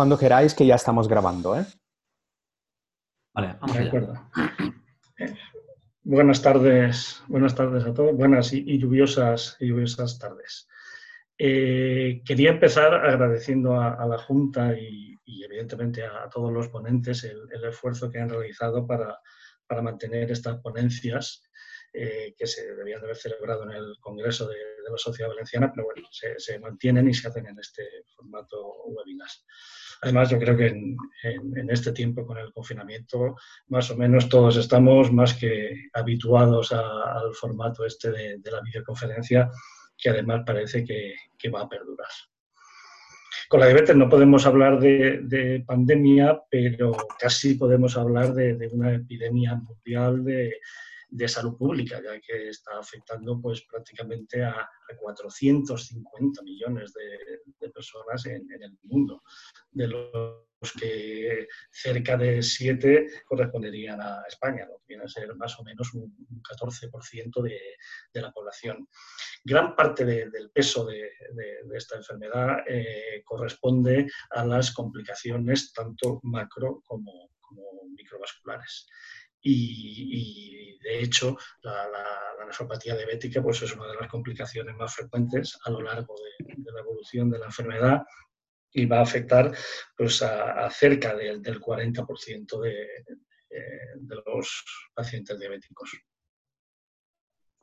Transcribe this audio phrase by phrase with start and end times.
[0.00, 1.66] cuando queráis que ya estamos grabando, ¿eh?
[3.34, 4.14] Vale, vamos de acuerdo.
[5.18, 5.34] Eh,
[6.02, 10.66] buenas tardes, buenas tardes a todos, buenas y, lluviosas, lluviosas tardes.
[11.36, 18.10] Eh, quería empezar agradeciendo a, la Junta y, evidentemente a, todos los ponentes el, esfuerzo
[18.10, 19.18] que han realizado para,
[19.66, 21.42] para mantener estas ponencias
[21.92, 24.56] eh, que se debían de haber celebrado en el Congreso de,
[24.88, 27.82] la Sociedad Valenciana, pero bueno, se, mantienen y se hacen en este
[28.14, 29.28] formato webinar.
[30.02, 30.96] Además, yo creo que en,
[31.68, 33.36] este tiempo con el confinamiento,
[33.68, 39.50] más o menos todos estamos más que habituados al formato este de, la videoconferencia,
[39.96, 41.14] que además parece que,
[41.50, 42.08] va a perdurar.
[43.48, 49.56] Con la diabetes no podemos hablar de, pandemia, pero casi podemos hablar de una epidemia
[49.56, 50.54] mundial de,
[51.10, 58.44] de salud pública, ya que está afectando pues, prácticamente a, 450 millones de, personas en,
[58.50, 59.22] el mundo,
[59.70, 65.58] de los que cerca de 7 corresponderían a España, lo que viene a ser más
[65.60, 66.12] o menos un,
[66.42, 68.88] 14% de, la población.
[69.44, 71.10] Gran parte del peso de,
[71.74, 77.30] esta enfermedad eh, corresponde a las complicaciones tanto macro como
[78.10, 78.88] microvasculares.
[79.42, 85.56] Y, de hecho la, la, nefropatía diabética pues es una de las complicaciones más frecuentes
[85.64, 88.02] a lo largo de, la evolución de la enfermedad
[88.72, 89.52] y va a afectar
[89.96, 92.86] pues, a, cerca del 40% de,
[94.26, 95.90] los pacientes diabéticos.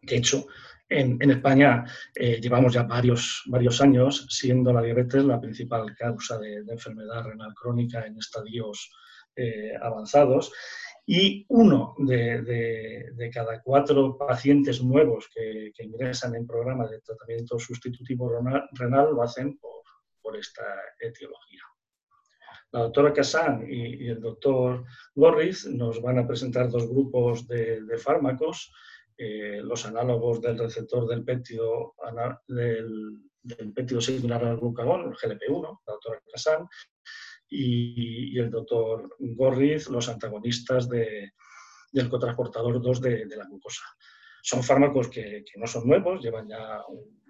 [0.02, 0.48] De hecho,
[0.90, 6.38] en, en España eh, llevamos ya varios, varios años siendo la diabetes la principal causa
[6.38, 8.92] de, enfermedad renal crónica en estadios
[9.36, 10.52] eh, avanzados
[11.10, 18.30] y uno de, cada cuatro pacientes nuevos que, ingresan en programas de tratamiento sustitutivo
[18.74, 19.78] renal, lo hacen por,
[20.38, 20.66] esta
[21.00, 21.62] etiología.
[22.74, 24.84] La doctora Casán y, el doctor
[25.16, 28.74] Gorriz nos van a presentar dos grupos de, fármacos,
[29.18, 31.96] eh, los análogos del receptor del péptido,
[32.50, 36.68] del, del similar al glucagón, el GLP-1, la doctora Casán,
[37.50, 41.34] y, el doctor Gorriz, los antagonistas de,
[41.92, 43.84] del cotransportador 2 de, la glucosa.
[44.42, 46.82] Son fármacos que, no son nuevos, llevan ya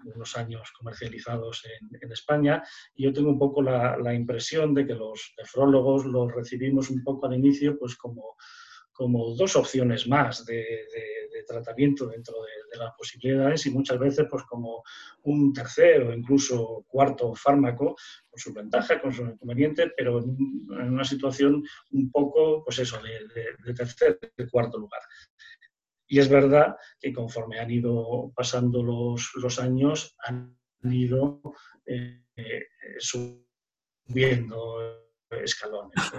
[0.06, 2.64] unos años comercializados en, España
[2.96, 7.04] y yo tengo un poco la, la, impresión de que los nefrólogos los recibimos un
[7.04, 8.36] poco al inicio pues como
[8.98, 10.88] como dos opciones más de,
[11.48, 14.84] tratamiento dentro de, las posibilidades y muchas veces pues como
[15.24, 17.96] un tercer o incluso cuarto fármaco
[18.30, 20.36] con sus ventajas, con sus inconvenientes, pero en,
[20.70, 25.00] una situación un poco, pues eso, de, tercer, de cuarto lugar.
[26.08, 31.42] Y es verdad que conforme han ido pasando los, años, han ido
[31.86, 32.22] eh,
[33.00, 35.00] subiendo
[35.30, 36.12] escalones.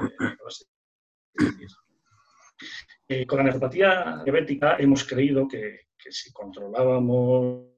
[1.41, 1.67] Eh,
[3.09, 7.69] eh, con la nefropatía diabética hemos creído que, si controlábamos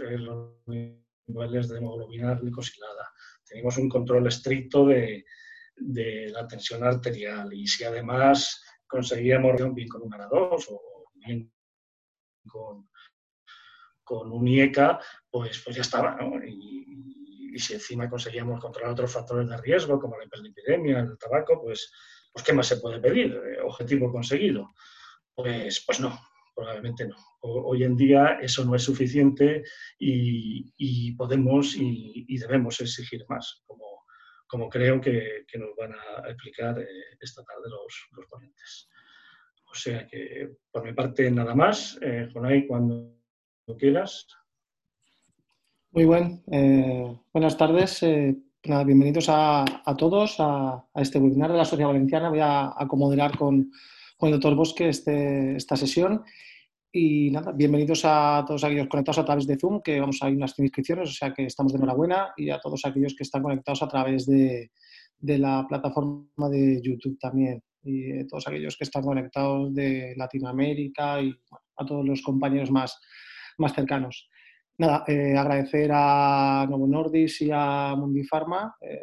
[0.00, 3.12] eh, los niveles de hemoglobina glicosilada,
[3.44, 5.24] teníamos un control estricto de,
[5.78, 11.04] la tensión arterial y si además conseguíamos bien con un ARA2 o
[12.48, 12.88] con,
[14.02, 14.98] con un IECA,
[15.30, 16.16] pues, pues ya estaba.
[16.46, 21.60] Y, y, si encima conseguíamos controlar otros factores de riesgo, como la hiperlipidemia, el tabaco,
[21.60, 21.90] pues,
[22.36, 23.32] pues ¿qué más se puede pedir?
[23.32, 24.74] Eh, objetivo conseguido.
[25.34, 26.20] Pues, pues no,
[26.54, 27.16] probablemente no.
[27.40, 29.62] Hoy en día eso no es suficiente
[29.98, 34.04] y, podemos y, debemos exigir más, como,
[34.46, 36.86] como creo que, nos van a explicar eh,
[37.18, 38.90] esta tarde los, ponentes.
[39.70, 41.98] O sea que, por mi parte, nada más.
[42.02, 43.16] Eh, Jonay, cuando
[43.78, 44.26] quieras.
[45.90, 46.44] Muy buen.
[46.52, 48.02] Eh, buenas tardes
[48.66, 49.64] bienvenidos a,
[49.96, 52.30] todos a, este webinar de la Sociedad Valenciana.
[52.30, 53.70] Voy a, a con,
[54.22, 56.24] el doctor Bosque este, esta sesión.
[56.90, 60.36] Y nada, bienvenidos a todos aquellos conectados a través de Zoom, que vamos a ir
[60.36, 63.82] unas inscripciones, o sea que estamos de enhorabuena, y a todos aquellos que están conectados
[63.82, 64.70] a través de,
[65.20, 71.32] la plataforma de YouTube también, y a todos aquellos que están conectados de Latinoamérica y
[71.76, 72.98] a todos los compañeros más,
[73.58, 74.28] más cercanos
[74.78, 79.00] nada, eh, agradecer a Novo Nordis y a Mundifarma eh,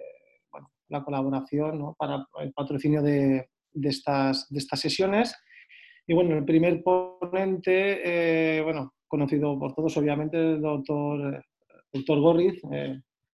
[0.52, 5.36] bueno, la colaboración para el patrocinio de, estas, de estas sesiones.
[6.06, 11.44] Y bueno, el primer ponente, eh, bueno, conocido por todos, obviamente, el doctor,
[11.92, 12.62] doctor Gorriz,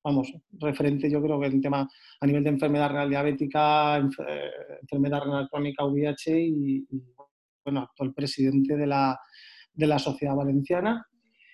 [0.03, 1.89] vamos, referente yo creo que el tema
[2.21, 7.03] a nivel de enfermedad renal diabética, enfermedad renal crónica VIH y, y,
[7.63, 9.19] bueno, actual presidente de la,
[9.73, 11.08] de la Sociedad Valenciana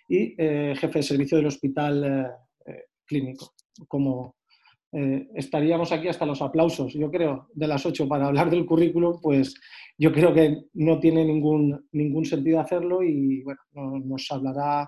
[0.08, 3.54] y eh, jefe de servicio del hospital eh, eh, clínico,
[3.88, 4.36] como,
[5.34, 9.54] estaríamos aquí hasta los aplausos, yo creo, de las 8 para hablar del currículum, pues
[9.98, 13.60] yo creo que no tiene ningún, ningún sentido hacerlo y bueno,
[14.06, 14.88] nos hablará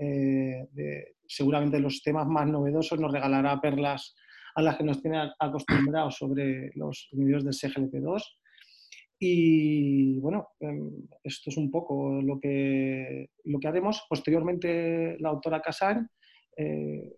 [0.00, 4.14] eh, de, seguramente los temas más novedosos, nos regalará perlas
[4.54, 8.22] a las que nos tiene acostumbrados sobre los niveles del CGLP2.
[9.18, 14.06] Y bueno, em, esto es un poco lo que, lo que haremos.
[14.08, 16.08] Posteriormente, la autora Casán
[16.56, 17.16] eh,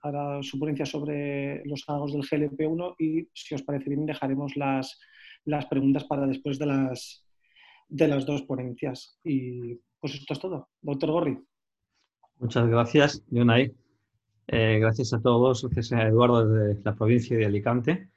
[0.00, 4.98] hará su ponencia sobre los cargos del GLP1 y, si os parece bien, dejaremos las,
[5.44, 7.26] las preguntas para después de las,
[7.88, 9.18] de las dos ponencias.
[9.22, 10.68] Y pues esto es todo.
[10.80, 11.38] Doctor Gorri.
[12.38, 13.72] Muchas gracias, Yonai.
[14.48, 18.08] Eh, gracias a todos, gracias a Eduardo de la provincia de Alicante.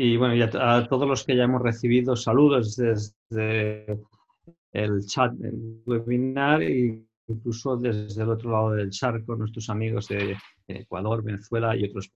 [0.00, 3.98] Y bueno, y a, todos los que ya hemos recibido saludos desde
[4.72, 10.36] el chat del webinar e incluso desde el otro lado del charco, nuestros amigos de
[10.68, 12.12] Ecuador, Venezuela y otros.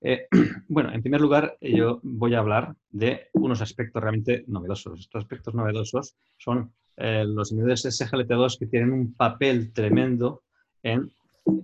[0.00, 0.26] Eh,
[0.68, 5.00] bueno, en primer lugar, yo voy a hablar de unos aspectos realmente novedosos.
[5.00, 10.44] Estos aspectos novedosos son eh, los niveles SGLT2 que tienen un papel tremendo
[10.82, 11.12] en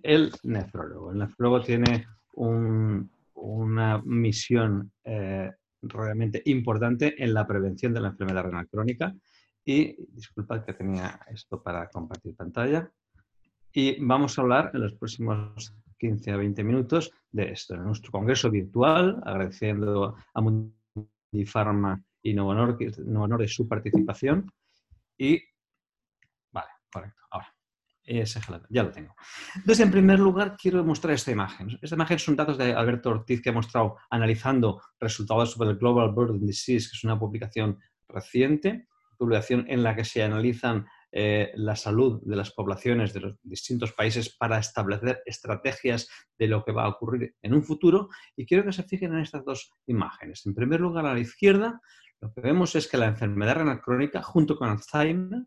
[0.02, 1.12] el nefrólogo.
[1.12, 2.06] El nefrólogo tiene
[3.40, 5.50] una misión eh,
[5.82, 9.14] realmente importante en la prevención de la enfermedad renal crónica.
[9.64, 12.90] Y disculpad que tenía esto para compartir pantalla.
[13.72, 17.74] Y vamos a hablar en los próximos 15 a 20 minutos de esto.
[17.74, 24.50] En nuestro congreso virtual, agradeciendo a Mundifarma y Novo Honor de su participación.
[25.16, 25.40] Y,
[26.50, 27.54] vale, correcto, ahora
[28.04, 29.14] ya lo tengo.
[29.54, 31.78] Entonces, en primer lugar, quiero mostrar esta imagen.
[31.80, 36.12] Esta imagen son datos de Alberto Ortiz que ha mostrado analizando resultados sobre el Global
[36.12, 41.74] Burden Disease, que es una publicación reciente, publicación en la que se analizan eh, la
[41.74, 46.08] salud de las poblaciones de los distintos países para establecer estrategias
[46.38, 48.08] de lo que va a ocurrir en un futuro.
[48.36, 50.46] Y quiero que se fijen en estas dos imágenes.
[50.46, 51.80] En primer lugar, a la izquierda,
[52.20, 55.42] lo que vemos es que la enfermedad renal crónica, junto con Alzheimer,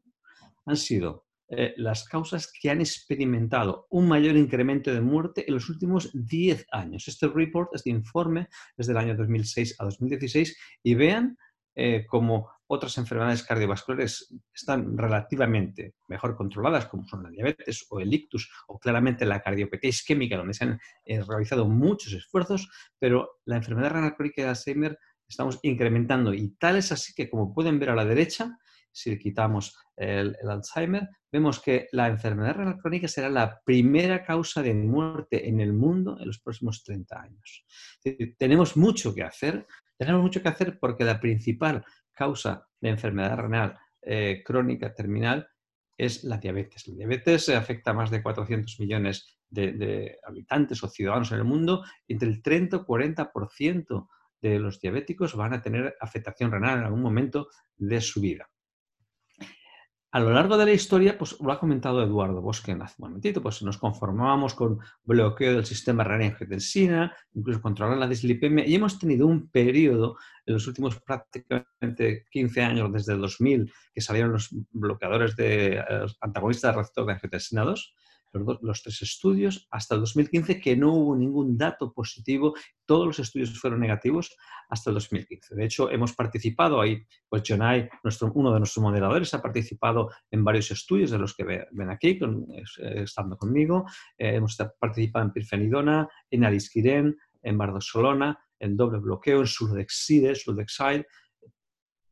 [0.66, 1.23] han sido
[1.56, 6.66] eh, las causas que han experimentado un mayor incremento de muerte en los últimos 10
[6.72, 7.08] años.
[7.08, 11.38] Este report, este informe, es del año 2006 a 2016 y vean
[11.76, 18.14] eh, cómo otras enfermedades cardiovasculares están relativamente mejor controladas, como son la diabetes o el
[18.14, 23.58] ictus, o claramente la cardiopatía isquémica, donde se han eh, realizado muchos esfuerzos, pero la
[23.58, 24.98] enfermedad renal crónica de Alzheimer
[25.28, 28.58] estamos incrementando y tal es así que, como pueden ver a la derecha,
[28.94, 34.74] si quitamos el, Alzheimer, vemos que la enfermedad renal crónica será la primera causa de
[34.74, 37.66] muerte en el mundo en los próximos 30 años.
[38.38, 39.66] Tenemos mucho que hacer,
[39.98, 45.48] tenemos mucho que hacer porque la principal causa de enfermedad renal eh, crónica terminal
[45.98, 46.88] es la diabetes.
[46.88, 51.84] La diabetes afecta a más de 400 millones de, habitantes o ciudadanos en el mundo.
[52.08, 54.08] Entre el 30 y 40%
[54.42, 57.48] de los diabéticos van a tener afectación renal en algún momento
[57.78, 58.50] de su vida.
[60.14, 63.42] A lo largo de la historia, pues lo ha comentado Eduardo Bosque hace un momentito,
[63.42, 69.26] pues nos conformábamos con bloqueo del sistema renina-angiotensina, incluso controlar la dislipemia, y hemos tenido
[69.26, 75.36] un periodo en los últimos prácticamente 15 años, desde el 2000, que salieron los bloqueadores
[75.36, 77.96] de eh, antagonistas de receptor de angiotensina 2,
[78.34, 82.54] los, tres estudios hasta el 2015 que no hubo ningún dato positivo,
[82.86, 84.36] todos los estudios fueron negativos
[84.70, 85.56] hasta el 2015.
[85.56, 87.90] De hecho, hemos participado ahí, pues Jonai,
[88.34, 93.04] uno de nuestros moderadores, ha participado en varios estudios de los que ven aquí, eh,
[93.04, 93.86] estando conmigo.
[94.18, 101.06] Eh, hemos participado en pirfenidona, en alisquiren, en bardosolona, en doble bloqueo, en sulodexide, sulodexide.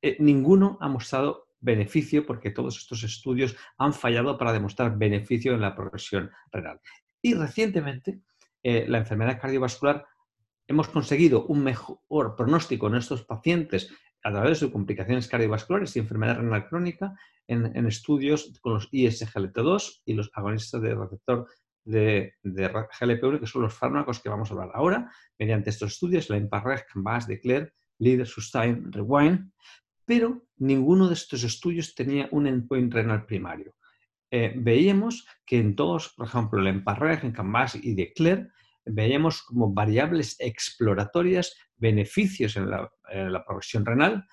[0.01, 5.62] Eh, ninguno ha mostrado beneficio porque todos estos estudios han fallado para demostrar beneficio en
[5.62, 6.82] la progresión renal.
[7.22, 8.22] Y recientemente,
[8.63, 10.06] eh, la enfermedad cardiovascular,
[10.68, 16.38] hemos conseguido un mejor pronóstico en estos pacientes a través de complicaciones cardiovasculares y enfermedad
[16.38, 17.15] renal crónica
[17.48, 21.48] en, estudios con los ISGLT2 y los agonistas de receptor
[21.84, 26.30] de, de GLP1, que son los fármacos que vamos a hablar ahora, mediante estos estudios,
[26.30, 29.51] la IMPARREG, CANVAS, DECLARE, LEADER, SUSTAIN, REWIND,
[30.12, 33.77] pero ninguno de estos estudios tenía un endpoint renal primario.
[34.30, 38.50] Eh, veíamos que en todos, por ejemplo, el EMPARREG, en CANVAS y DECLARE,
[38.84, 44.27] veíamos como variables exploratorias beneficios en la, en la progresión renal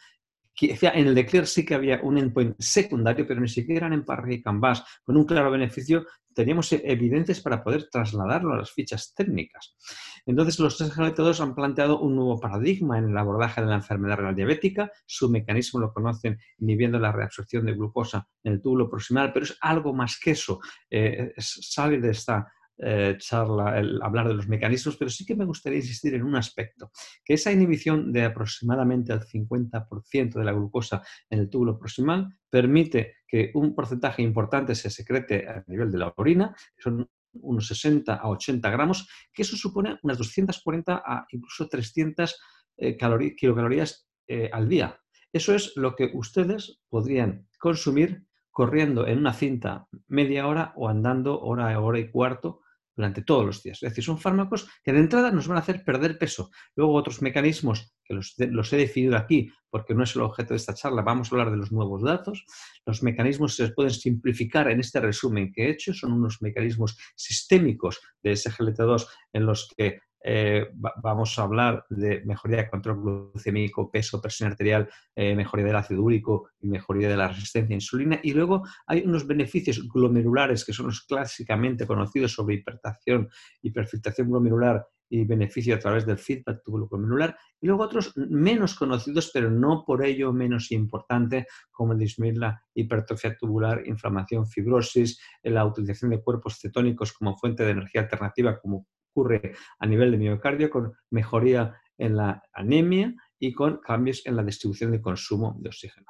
[0.60, 4.42] en el Declare sí que había un endpoint secundario, pero ni siquiera en Parry y
[4.42, 9.76] Canvas, con un claro beneficio, teníamos evidentes para poder trasladarlo a las fichas técnicas.
[10.24, 14.18] Entonces, los tres GLT2 han planteado un nuevo paradigma en el abordaje de la enfermedad
[14.18, 14.90] renal diabética.
[15.04, 19.56] Su mecanismo lo conocen inhibiendo la reabsorción de glucosa en el túbulo proximal, pero es
[19.60, 20.60] algo más que eso.
[20.90, 22.46] Eh, sale de esta
[22.80, 26.90] eh, charla hablar de los mecanismos, pero sí que me gustaría insistir en un aspecto,
[27.25, 33.16] que esa inhibición de aproximadamente el 50% de la glucosa en el túbulo proximal permite
[33.26, 38.14] que un porcentaje importante se secrete a nivel de la orina, que son unos 60
[38.14, 42.40] a 80 gramos, que eso supone unas 240 a incluso 300
[42.78, 42.97] eh,
[43.37, 45.00] kilocalorías eh, al día.
[45.32, 51.40] Eso es lo que ustedes podrían consumir corriendo en una cinta media hora o andando
[51.40, 52.61] hora, hora y cuarto
[52.99, 53.81] durante todos los días.
[53.81, 56.50] Es decir, son fármacos que de entrada nos van a hacer perder peso.
[56.75, 60.57] Luego otros mecanismos que los, los, he definido aquí porque no es el objeto de
[60.57, 62.45] esta charla, vamos a hablar de los nuevos datos.
[62.85, 68.00] Los mecanismos se pueden simplificar en este resumen que he hecho, son unos mecanismos sistémicos
[68.21, 70.68] de SGLT2 en los que eh,
[71.02, 76.02] vamos a hablar de mejoría de control glucémico, peso, presión arterial, eh, mejoría del ácido
[76.02, 78.20] úrico y mejoría de la resistencia a insulina.
[78.22, 83.28] Y luego hay unos beneficios glomerulares que son los clásicamente conocidos sobre hipertación,
[83.62, 87.37] hiperfiltración glomerular y beneficio a través del feedback glomerular.
[87.60, 93.37] Y luego otros menos conocidos, pero no por ello menos importante, como disminuir la hipertrofia
[93.37, 98.87] tubular, inflamación, fibrosis, la utilización de cuerpos cetónicos como fuente de energía alternativa, como
[99.18, 104.44] ocurre a nivel de miocardio con mejoría en la anemia y con cambios en la
[104.44, 106.06] distribución de consumo de oxígeno.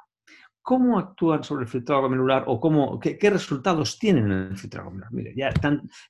[0.61, 5.13] ¿Cómo actúan sobre el filtrado glomerular o cómo, qué, resultados tienen en el filtrado glomerular?
[5.13, 5.51] Mire, ya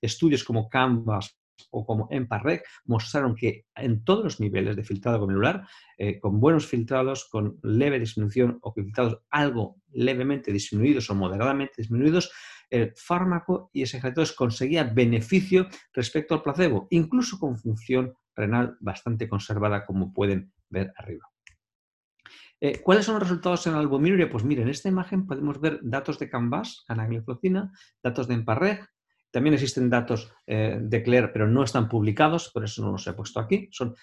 [0.02, 1.38] estudios como Canvas
[1.72, 5.66] o como EMPARREC mostraron que en todos los niveles de filtrado glomerular,
[5.98, 12.32] eh, con buenos filtrados, con leve disminución o filtrados algo levemente disminuidos o moderadamente disminuidos,
[12.70, 14.02] el fármaco y ese
[14.36, 21.30] conseguía beneficio respecto al placebo, incluso con función renal bastante conservada, como pueden ver arriba.
[22.62, 24.30] Eh, ¿Cuáles son los resultados en albuminuria?
[24.30, 27.72] Pues miren, en esta imagen podemos ver datos de Canvas, canagliflozina,
[28.04, 28.90] datos de Emparreg,
[29.32, 33.14] también existen datos eh, de Claire, pero no están publicados, por eso no los he
[33.14, 33.70] puesto aquí.
[33.72, 33.96] Son,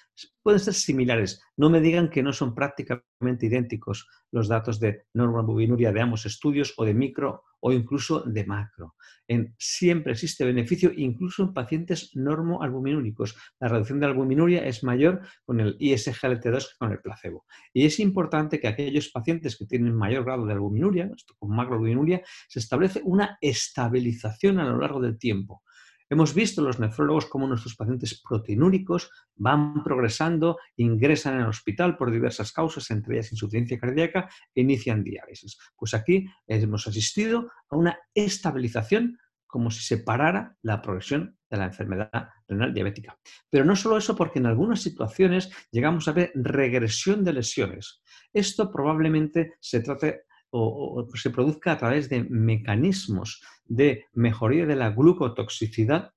[0.42, 1.42] pueden ser similares.
[1.56, 6.74] No me digan que no son prácticamente idénticos los datos de normoalbuminuria de ambos estudios
[6.76, 8.94] o de micro o incluso de macro.
[9.26, 13.34] En, siempre existe beneficio incluso en pacientes normoalbuminúricos.
[13.58, 17.44] La reducción de albuminuria es mayor con el ISGLT2 que con el placebo.
[17.72, 22.60] Y es importante que aquellos pacientes que tienen mayor grado de albuminuria, con macroalbuminuria, se
[22.60, 25.64] establece una estabilización a lo largo del tiempo.
[26.08, 32.10] Hemos visto los nefrólogos cómo nuestros pacientes proteinúricos van progresando, ingresan en el hospital por
[32.10, 35.58] diversas causas, entre ellas insuficiencia cardíaca, e inician diálisis.
[35.76, 41.64] Pues aquí hemos asistido a una estabilización como si se parara la progresión de la
[41.64, 43.18] enfermedad renal diabética.
[43.48, 48.02] Pero no solo eso, porque en algunas situaciones llegamos a ver regresión de lesiones.
[48.32, 50.25] Esto probablemente se trate
[50.56, 56.12] o, se produzca a través de mecanismos de mejoría de la glucotoxicidad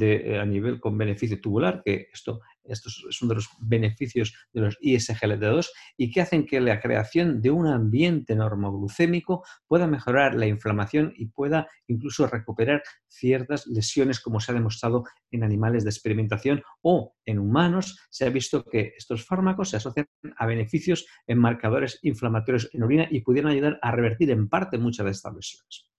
[0.00, 4.60] eh, a nivel con beneficio tubular, que esto, esto es uno de los beneficios de
[4.62, 10.46] los ISGLT2 y que hacen que la creación de un ambiente normoglucémico pueda mejorar la
[10.46, 16.62] inflamación y pueda incluso recuperar ciertas lesiones, como se ha demostrado en animales de experimentación
[16.82, 17.98] o en humanos.
[18.10, 23.06] Se ha visto que estos fármacos se asocian a beneficios en marcadores inflamatorios en orina
[23.10, 25.90] y pudieran ayudar a revertir en parte muchas de estas lesiones.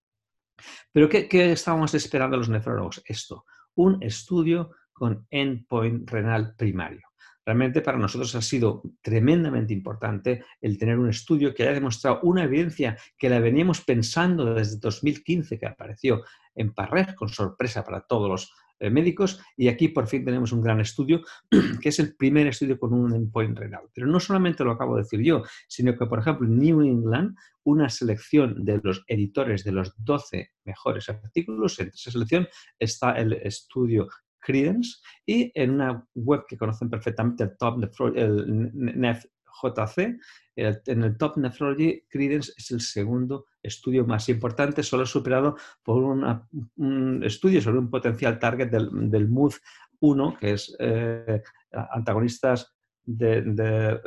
[0.92, 3.04] Pero ¿qué, qué estábamos esperando los nefrólogos?
[3.06, 3.46] Esto,
[3.76, 7.02] un estudio con endpoint renal primario.
[7.46, 12.46] Realmente para nosotros ha sido tremendamente importante el tener un estudio que haya demostrado una
[12.46, 16.24] evidencia que la veníamos pensando desde 2015, que apareció
[16.56, 20.62] en Parreg, con sorpresa para todos los eh, médicos, y aquí por fin tenemos un
[20.62, 21.22] gran estudio,
[21.82, 23.84] que es el primer estudio con un endpoint renal.
[23.94, 27.36] Pero no solamente lo acabo de decir yo, sino que, por ejemplo, en New England,
[27.64, 32.48] una selección de los editores de los 12 mejores artículos, entre esa selección
[32.80, 34.08] está el estudio
[34.46, 37.84] Credence y en una web que conocen perfectamente el Top
[38.16, 40.20] el NEFJC,
[40.56, 47.24] en el Top Nephrology, Credence es el segundo estudio más importante, solo superado por un
[47.24, 52.74] estudio sobre un potencial target del, del MUD1, que es eh, antagonistas
[53.04, 54.00] de, de,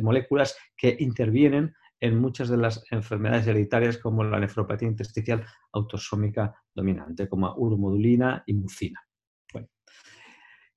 [0.00, 7.28] moléculas que intervienen en muchas de las enfermedades hereditarias como la nefropatía intersticial autosómica dominante,
[7.28, 9.00] como uromodulina y mucina.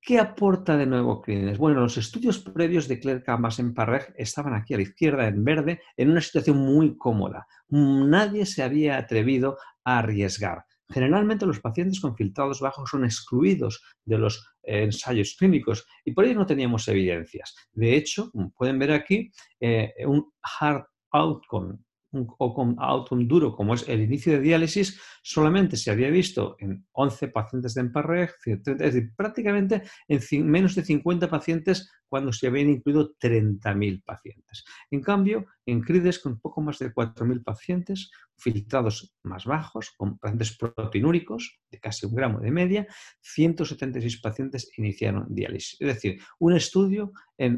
[0.04, 1.60] ¿Qué aporta de nuevo Clínicas?
[1.60, 5.44] Bueno, los estudios previos de Claire Camas en Parreg estaban aquí a la izquierda, en
[5.44, 7.46] verde, en una situación muy cómoda.
[7.70, 10.66] Nadie se había atrevido a arriesgar.
[10.90, 16.25] Generalmente los pacientes con filtrados bajos son excluidos de los eh, ensayos clínicos y por
[16.25, 17.56] ello no teníamos evidencias.
[17.72, 21.80] De hecho, como pueden ver aquí, eh, un hard outcome
[22.13, 26.86] o con outcome duro, como es el inicio de diálisis, solamente se había visto en
[26.91, 32.70] 11 pacientes de Emparreg, es decir, prácticamente en menos de 50 pacientes cuando se habían
[32.70, 34.65] incluido 30.000 pacientes.
[34.89, 40.58] En cambio, en CRIDES, con poco más de 4.000 pacientes, filtrados más bajos, con pacientes
[40.58, 42.88] proteinúricos de casi un gramo de media,
[43.22, 45.80] 176 pacientes iniciaron diálisis.
[45.80, 47.13] Es decir, un estudio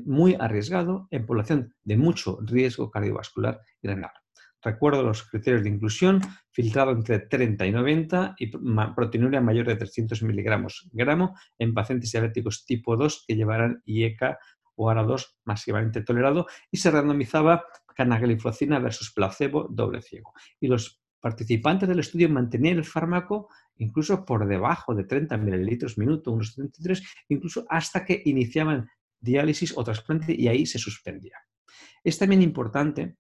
[0.05, 4.12] muy arriesgado en población de mucho riesgo cardiovascular y renal.
[4.63, 8.48] Recuerdo los criterios de inclusión, filtrado entre 30 y 90 y
[8.96, 14.38] proteinuria mayor de 300 miligramos gramo en pacientes diabéticos tipo 2 que llevarán IECA
[14.75, 17.65] o ARA2 masivamente tolerado y se randomizaba
[17.96, 20.34] canagliflozina versus placebo doble ciego.
[20.60, 26.32] Y los participantes del estudio mantenían el fármaco incluso por debajo de 30 mililitros minuto,
[26.32, 28.89] unos 33, incluso hasta que iniciaban
[29.20, 31.38] diálisis o trasplante y ahí se suspendía.
[32.03, 33.17] Es también importante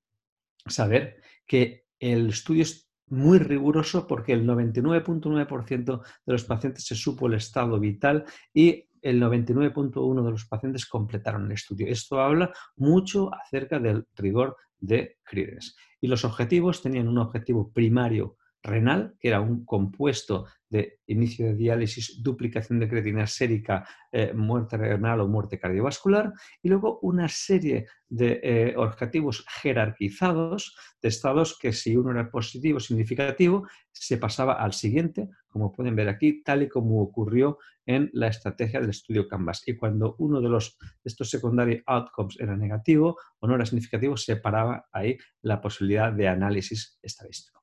[0.67, 7.27] saber que el estudio es muy riguroso porque el 99.9% de los pacientes se supo
[7.27, 11.87] el estado vital y el 99.1% de los pacientes completaron el estudio.
[11.87, 15.75] Esto habla mucho acerca del rigor de CRIDES.
[16.01, 21.53] Y los objetivos tenían un objetivo primario renal, que era un compuesto de inicio de
[21.53, 27.85] diálisis, duplicación de creatinina sérica, eh, muerte renal o muerte cardiovascular, y luego una serie
[28.09, 34.73] de eh, objetivos jerarquizados de estados que si uno era positivo significativo, se pasaba al
[34.73, 39.61] siguiente, como pueden ver aquí, tal y como ocurrió en la estrategia del estudio Canvas.
[39.67, 44.37] Y cuando uno de, los, estos secondary outcomes era negativo o no era significativo, se
[44.37, 47.62] paraba ahí la posibilidad de análisis estadístico.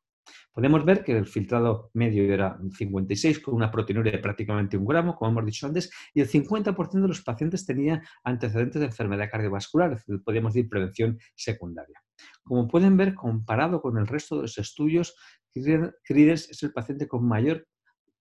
[0.52, 5.14] Podemos ver que el filtrado medio era 56 con una proteinuria de prácticamente un gramo,
[5.14, 10.02] como hemos dicho antes, y el 50% de los pacientes tenía antecedentes de enfermedad cardiovascular,
[10.24, 12.02] podríamos decir prevención secundaria.
[12.42, 15.14] Como pueden ver, comparado con el resto de los estudios,
[15.52, 17.66] CRIDES es el paciente con mayor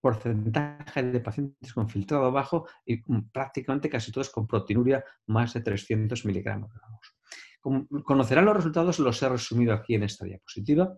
[0.02, 3.02] porcentaje de pacientes con filtrado bajo y
[3.32, 6.72] prácticamente casi todos con proteinuria más de 300 miligramos.
[8.06, 10.98] conocerán los resultados, los he resumido aquí en esta diapositiva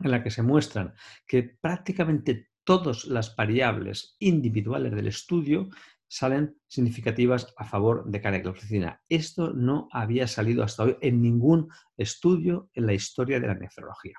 [0.00, 0.94] en la que se muestran
[1.26, 5.68] que prácticamente todas las variables individuales del estudio
[6.08, 9.02] salen significativas a favor de canagliflozina.
[9.08, 14.14] Esto no había salido hasta hoy en ningún estudio en la historia de la nefrología.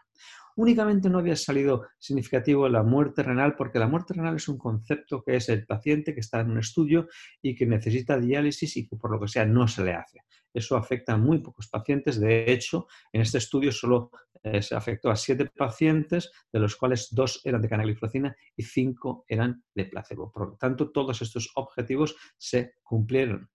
[0.58, 5.24] Únicamente no había salido significativo la muerte renal porque la muerte renal es un concepto
[5.24, 7.08] que es el paciente que está en un estudio
[7.44, 10.22] y que necesita diálisis y que por lo que sea no se le hace.
[10.52, 12.20] Eso afecta a muy pocos pacientes.
[12.20, 14.10] De hecho, en este estudio solo
[14.44, 19.26] eh, se afectó a siete pacientes, de los cuales dos eran de canagliflozina y cinco
[19.28, 20.32] eran de placebo.
[20.32, 23.50] Por lo tanto, todos estos objetivos se cumplieron.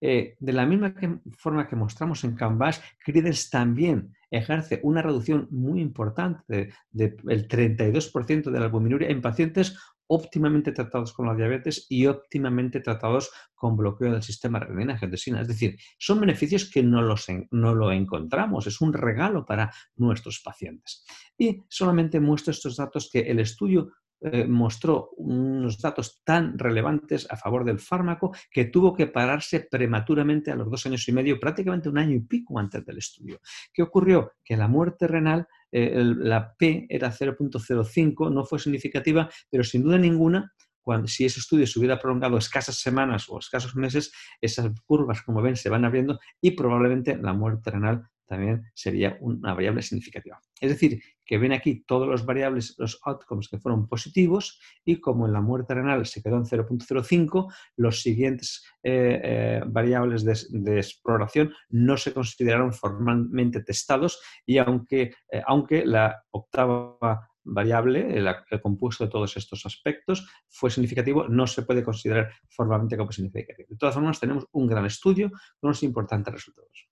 [0.00, 0.94] Eh, de la misma
[1.36, 7.16] forma que mostramos en Canvas, Credence también ejerce una reducción muy importante del
[7.48, 9.76] 32% de la albuminuria en pacientes
[10.12, 15.40] óptimamente tratados con la diabetes y óptimamente tratados con bloqueo del sistema renina-angiotensina.
[15.40, 20.40] Es decir, son beneficios que no, los no lo encontramos, es un regalo para nuestros
[20.40, 21.04] pacientes.
[21.38, 23.92] Y solamente muestro estos datos que el estudio
[24.22, 30.50] eh, mostró unos datos tan relevantes a favor del fármaco que tuvo que pararse prematuramente
[30.50, 33.40] a los dos años y medio, prácticamente un año y pico antes del estudio.
[33.72, 34.32] ¿Qué ocurrió?
[34.44, 39.98] Que la muerte renal, eh, la P era 0.05, no fue significativa, pero sin duda
[39.98, 40.52] ninguna
[40.82, 45.42] cuando, si ese estudio se hubiera prolongado escasas semanas o escasos meses, esas curvas, como
[45.42, 50.40] ven, se van abriendo y probablemente la muerte renal también sería una variable significativa.
[50.60, 55.26] Es decir, que ven aquí todos los variables, los outcomes que fueron positivos y como
[55.26, 61.52] en la muerte renal se quedó en 0.05, los siguientes eh, eh, variables de, exploración
[61.70, 69.04] no se consideraron formalmente testados y aunque, eh, aunque la octava variable, el, el, compuesto
[69.04, 73.66] de todos estos aspectos, fue significativo, no se puede considerar formalmente como significativo.
[73.70, 76.90] De todas formas, tenemos un gran estudio con unos importantes resultados.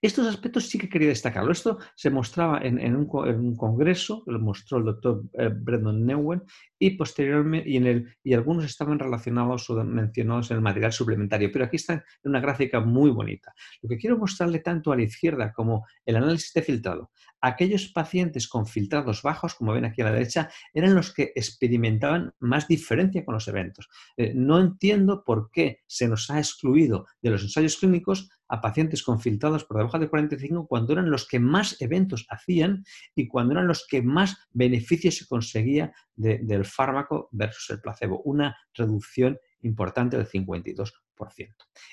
[0.00, 1.52] Estos aspectos sí que quería destacarlo.
[1.52, 6.42] Esto se mostraba en, un, congreso, lo mostró el doctor eh, Brendan Neuen,
[6.78, 11.50] y posteriormente, y, en el, y algunos estaban relacionados o mencionados en el material suplementario,
[11.52, 13.54] pero aquí está una gráfica muy bonita.
[13.82, 17.10] Lo que quiero mostrarle tanto a la izquierda como el análisis de filtrado,
[17.40, 22.34] aquellos pacientes con filtrados bajos, como ven aquí a la derecha, eran los que experimentaban
[22.40, 23.88] más diferencia con los eventos.
[24.16, 29.02] Eh, no entiendo por qué se nos ha excluido de los ensayos clínicos a pacientes
[29.02, 33.52] con filtrados por debajo de 45 cuando eran los que más eventos hacían y cuando
[33.52, 38.22] eran los que más beneficios se conseguía del fármaco versus el placebo.
[38.22, 40.92] Una reducción importante del 52%.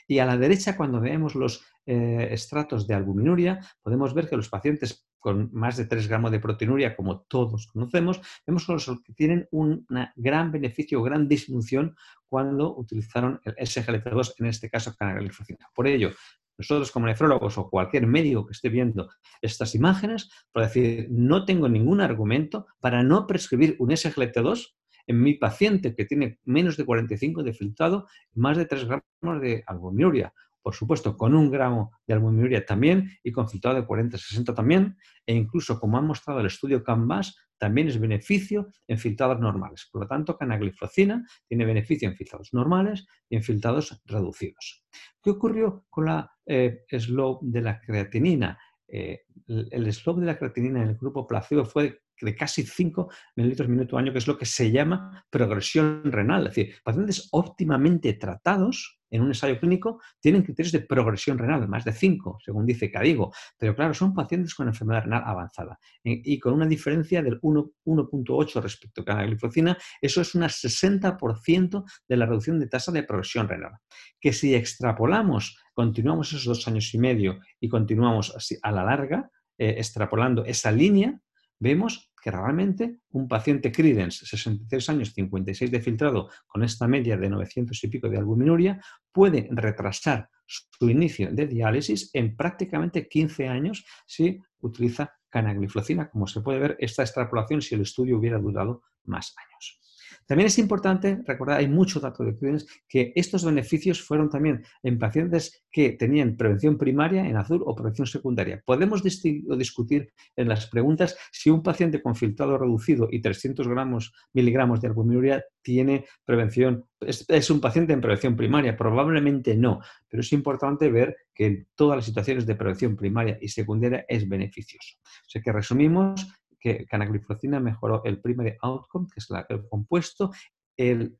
[0.08, 4.50] Y a la derecha, cuando vemos los eh, estratos de albuminuria, podemos ver que los
[4.50, 8.68] pacientes con más de 3 gramos de proteinuria, como todos conocemos, vemos
[9.06, 9.88] que tienen un
[10.18, 11.96] gran beneficio gran disminución
[12.28, 15.70] cuando utilizaron el SGLT2, en este caso canagliflozina.
[15.74, 16.12] Por ello,
[16.58, 19.10] nosotros como nefrólogos o cualquier médico que esté viendo
[19.42, 24.74] estas imágenes, por decir, no tengo ningún argumento para no prescribir un SGLT2
[25.08, 29.64] en mi paciente que tiene menos de 45 de filtrado más de 3 gramos de
[29.68, 34.98] albuminuria por supuesto, con un gramo de albuminuria también y con filtrado de 40-60 también,
[35.26, 39.88] e incluso, como ha mostrado el estudio Canvas, también es beneficio en filtrados normales.
[39.92, 44.84] Por lo tanto, canagliflozina tiene beneficio en filtrados normales y en filtrados reducidos.
[45.22, 48.58] ¿Qué ocurrió con la eh, slope de la creatinina?
[48.88, 53.70] Eh, el slope de la creatinina en el grupo placebo fue de casi 5 mililitros
[53.70, 56.48] minuto año, que es lo que se llama progresión renal.
[56.48, 61.86] Es decir, pacientes óptimamente tratados en un ensayo clínico tienen criterios de progresión renal, más
[61.86, 63.32] de 5, según dice Cadigo.
[63.58, 69.02] Pero claro, son pacientes con enfermedad renal avanzada y con una diferencia del 1.8 respecto
[69.02, 69.78] a canagliflozina.
[70.02, 73.74] Eso es un 60% de la reducción de tasa de progresión renal.
[74.20, 79.30] Que si extrapolamos, continuamos esos dos años y medio y continuamos así a la larga,
[79.60, 81.20] eh, extrapolando esa línea,
[81.60, 87.30] vemos que realmente un paciente Credence, 63 años, 56 de filtrado, con esta media de
[87.30, 88.82] 900 y pico de albuminuria,
[89.12, 96.40] puede retrasar su inicio de diálisis en prácticamente 15 años si utiliza canagliflozina, como se
[96.40, 99.83] puede ver esta extrapolación si el estudio hubiera durado más años.
[100.26, 105.00] También es importante recordar, hay mucho dato de estudios, que estos beneficios fueron también en
[105.00, 108.62] pacientes que tenían prevención primaria en azul o prevención secundaria.
[108.66, 114.82] Podemos discutir en las preguntas si un paciente con filtrado reducido y 300 gramos, miligramos
[114.82, 118.78] de albuminuria tiene prevención, es, un paciente en prevención primaria.
[118.78, 123.48] Probablemente no, pero es importante ver que en todas las situaciones de prevención primaria y
[123.48, 124.98] secundaria es beneficioso.
[125.36, 126.28] O que resumimos
[126.64, 130.32] que canagliflozina mejoró el primary outcome, que es el compuesto,
[130.78, 131.20] el,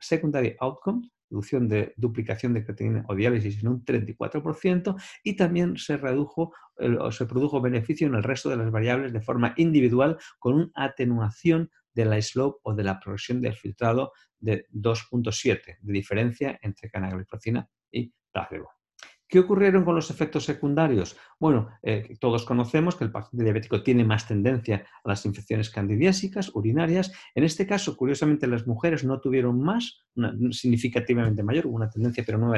[0.00, 5.98] secondary outcome, reducción de duplicación de creatinina o diálisis en un 34% y también se
[5.98, 10.54] redujo o se produjo beneficio en el resto de las variables de forma individual con
[10.54, 16.58] una atenuación de la slope o de la progresión del filtrado de 2.7 de diferencia
[16.62, 18.70] entre canagliflozina y placebo.
[19.26, 21.16] ¿Qué ocurrieron con los efectos secundarios?
[21.40, 26.50] Bueno, eh, todos conocemos que el paciente diabético tiene más tendencia a las infecciones candidiásicas,
[26.54, 27.10] urinarias.
[27.34, 30.04] En este caso, curiosamente, las mujeres no tuvieron más,
[30.50, 32.52] significativamente mayor, hubo una tendencia, pero no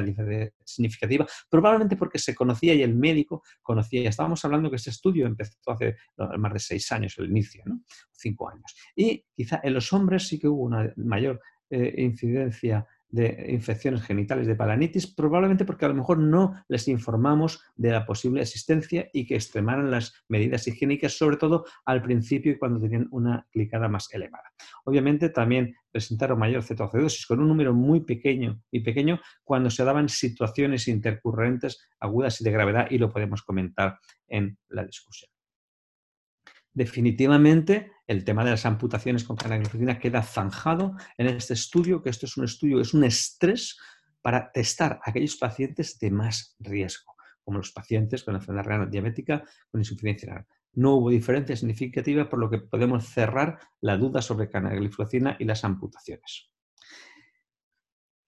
[0.65, 4.09] significativa, probablemente porque se conocía y el médico conocía.
[4.09, 5.97] Estábamos hablando que este estudio empezó hace
[6.39, 7.81] más de seis años, el inicio, ¿no?
[8.13, 8.75] cinco años.
[8.95, 14.47] Y quizá en los hombres sí que hubo una mayor eh, incidencia de infecciones genitales
[14.47, 19.27] de palanitis, probablemente porque a lo mejor no les informamos de la posible existencia y
[19.27, 24.13] que extremaran las medidas higiénicas, sobre todo al principio y cuando tenían una glicada más
[24.13, 24.53] elevada.
[24.85, 30.09] Obviamente también presentaron mayor cetoacidosis con un número muy pequeño y pequeño cuando se daban
[30.09, 35.36] situaciones intercurrentes agudas y de gravedad y lo podemos comentar en la discusión.
[36.77, 42.27] Definitivamente el tema de las amputaciones con canagliflozina queda zanjado en este estudio, que esto
[42.27, 43.79] es un estudio, es un estrés
[44.21, 49.43] para testar a aquellos pacientes de más riesgo, como los pacientes con enfermedad renal diabética
[49.71, 50.47] con insuficiencia renal.
[50.75, 55.65] No hubo diferencia significativa, por lo que podemos cerrar la duda sobre canagliflozina y las
[55.65, 56.51] amputaciones.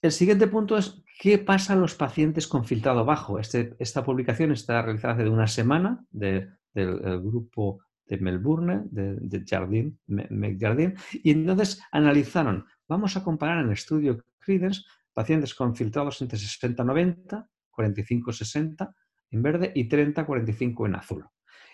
[0.01, 3.39] El siguiente punto es qué pasa a los pacientes con filtrado bajo.
[3.39, 10.95] Este, esta publicación está realizada hace una semana del grupo de Melbourne, de, Jardine, McJardine,
[11.13, 17.49] y entonces analizaron, vamos a comparar en el estudio Credence pacientes con filtrados entre 60-90,
[17.71, 18.95] 45-60
[19.31, 21.27] en verde y 30-45 en azul.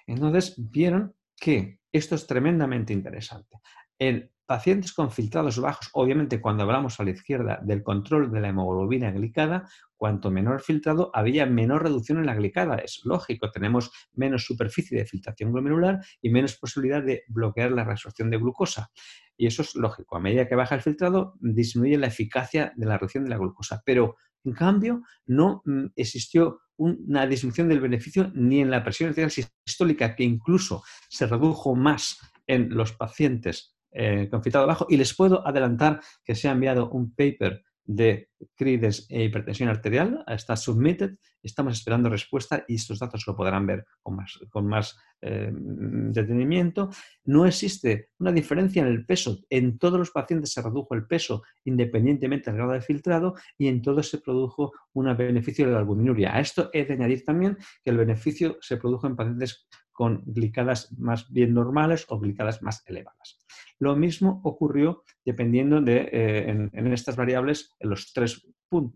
[0.07, 3.61] Entonces vieron que esto es tremendamente interesante.
[3.99, 8.49] En pacientes con filtrados bajos, obviamente cuando hablamos a la izquierda del control de la
[8.49, 12.77] hemoglobina glicada, cuanto menor filtrado, había menor reducción en la glicada.
[12.77, 18.31] Es lógico, tenemos menos superficie de filtración glomerular y menos posibilidad de bloquear la reabsorción
[18.31, 18.91] de glucosa.
[19.37, 20.17] Y eso es lógico.
[20.17, 23.83] A medida que baja el filtrado, disminuye la eficacia de la reducción de la glucosa.
[23.85, 29.31] Pero, en cambio, no mm, existió una disminución del beneficio ni en la presión arterial
[29.31, 34.87] sistólica, que incluso se redujo más en los pacientes eh, con filtrado bajo.
[34.91, 40.25] Y les puedo adelantar que se ha enviado un paper de CRIDES e hipertensión arterial,
[40.27, 44.97] está submitted, estamos esperando respuesta y estos datos lo podrán ver con más, con más
[45.21, 46.91] eh, detenimiento.
[47.25, 51.43] No existe una diferencia en el peso, en todos los pacientes se redujo el peso
[51.65, 56.35] independientemente del grado de filtrado y en todos se produjo un beneficio de la albuminuria.
[56.35, 60.93] A esto he de añadir también que el beneficio se produjo en pacientes con glicadas
[60.99, 63.44] más bien normales o glicadas más elevadas.
[63.79, 68.47] Lo mismo ocurrió dependiendo de, eh, en, estas variables, en los tres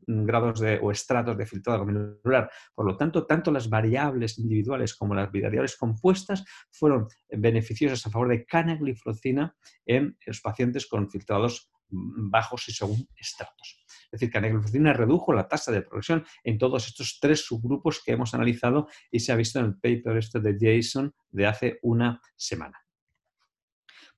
[0.07, 2.51] grados de, o estratos de filtrado glomerular.
[2.75, 8.29] Por lo tanto, tanto las variables individuales como las variables compuestas fueron beneficiosas a favor
[8.29, 9.55] de canagliflozina
[9.87, 13.85] en los pacientes con filtrados bajos y según estratos.
[14.05, 18.13] Es decir, que canagliflozina redujo la tasa de progresión en todos estos tres subgrupos que
[18.13, 22.21] hemos analizado y se ha visto en el paper este de Jason de hace una
[22.37, 22.88] semana.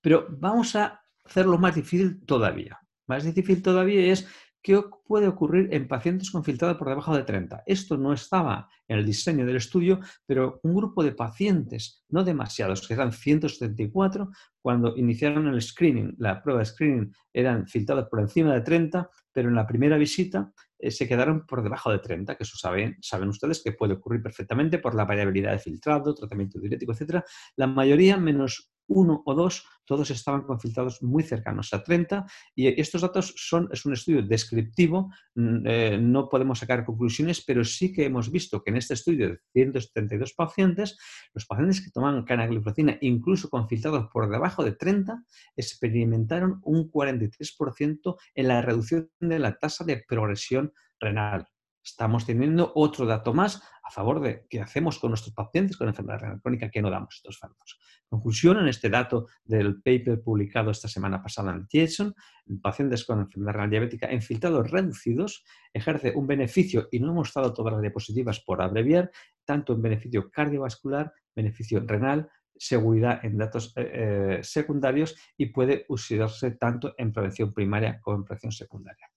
[0.00, 2.78] Pero vamos a hacerlo más difícil todavía.
[3.06, 4.26] Más difícil todavía es
[4.62, 7.62] ¿Qué puede ocurrir en pacientes con filtrado por debajo de 30?
[7.64, 12.86] Esto no estaba en el diseño del estudio, pero un grupo de pacientes, no demasiados,
[12.86, 18.52] que eran 174, cuando iniciaron el screening, la prueba de screening, eran filtrados por encima
[18.52, 22.42] de 30, pero en la primera visita eh, se quedaron por debajo de 30, que
[22.42, 26.92] eso saben, saben ustedes que puede ocurrir perfectamente por la variabilidad de filtrado, tratamiento diurético,
[26.92, 27.24] etc.
[27.56, 32.80] La mayoría, menos uno o dos, todos estaban con filtrados muy cercanos a 30 y
[32.80, 37.92] estos datos son, es un estudio descriptivo, mm, eh, no podemos sacar conclusiones, pero sí
[37.92, 40.98] que hemos visto que en este estudio de 172 pacientes,
[41.32, 45.24] los pacientes que tomaban canagliflozina, incluso con filtrados por debajo de 30,
[45.56, 51.46] experimentaron un 43% en la reducción de la tasa de progresión renal.
[51.82, 56.20] Estamos teniendo otro dato más a favor de qué hacemos con nuestros pacientes con enfermedad
[56.20, 57.80] renal crónica que no damos estos fármacos.
[58.08, 62.14] Conclusión en este dato del paper publicado esta semana pasada en el Jason,
[62.62, 67.52] pacientes con enfermedad renal diabética en filtrados reducidos ejerce un beneficio, y no hemos mostrado
[67.52, 69.10] todas las diapositivas por abreviar,
[69.44, 76.52] tanto en beneficio cardiovascular, beneficio renal, seguridad en datos eh, eh, secundarios y puede usarse
[76.52, 79.10] tanto en prevención primaria como en prevención secundaria.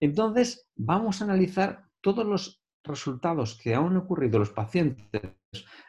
[0.00, 5.22] Entonces, vamos a analizar todos los resultados que han ocurrido los pacientes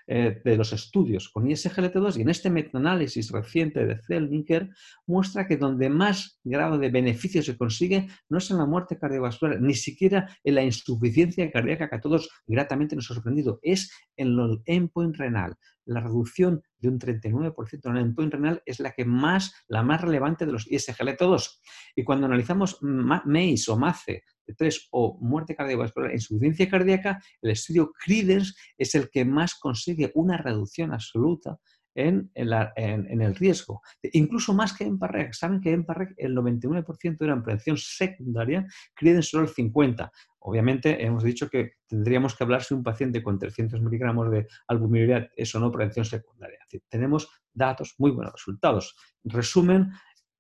[0.06, 4.70] eh, de los estudios con ISGLT2 y en este metaanálisis reciente de Zellniker
[5.08, 9.62] muestra que donde más grado de beneficio se consigue no es en la muerte cardiovascular,
[9.62, 14.38] ni siquiera en la insuficiencia cardíaca que a todos gratamente nos ha sorprendido, es en
[14.38, 15.56] el endpoint renal.
[15.86, 20.02] La reducción de un 39% en el endpoint renal es la que más, la más
[20.02, 21.60] relevante de los ISGLT2.
[21.96, 27.92] Y cuando analizamos MACE o MACE de 3 o muerte cardiovascular, insuficiencia cardíaca, el estudio
[27.94, 31.60] CREDENCE es el que más consigue una reducción absoluta
[31.96, 33.82] en, el riesgo.
[34.14, 35.34] Incluso más que en PARREC.
[35.34, 40.12] Saben que en PARREC el 99% era en prevención secundaria, CREDENCE solo el 50%.
[40.46, 45.30] Obviamente hemos dicho que tendríamos que hablar si un paciente con 300 miligramos de albuminuria
[45.38, 46.60] es o no prevención secundaria.
[46.90, 48.96] tenemos datos, muy buenos resultados.
[49.24, 49.92] En resumen,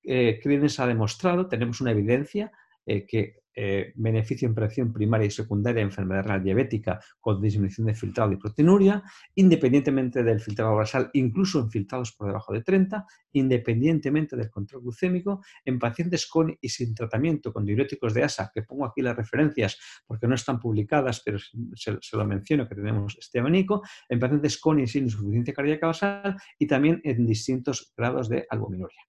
[0.03, 0.41] eh,
[0.77, 2.51] ha demostrado, tenemos una evidencia
[2.85, 7.87] eh, que eh, beneficio en prevención primaria y secundaria de enfermedad renal diabética con disminución
[7.87, 9.03] de filtrado y proteinuria,
[9.35, 15.43] independientemente del filtrado basal, incluso en filtrados por debajo de 30, independientemente del control glucémico,
[15.65, 19.77] en pacientes con y sin tratamiento con diuréticos de ASA, que pongo aquí las referencias
[20.05, 24.79] porque no están publicadas, pero se, lo menciono que tenemos este abanico, en pacientes con
[24.79, 28.99] y sin insuficiencia cardíaca basal y también en distintos grados de albuminuria.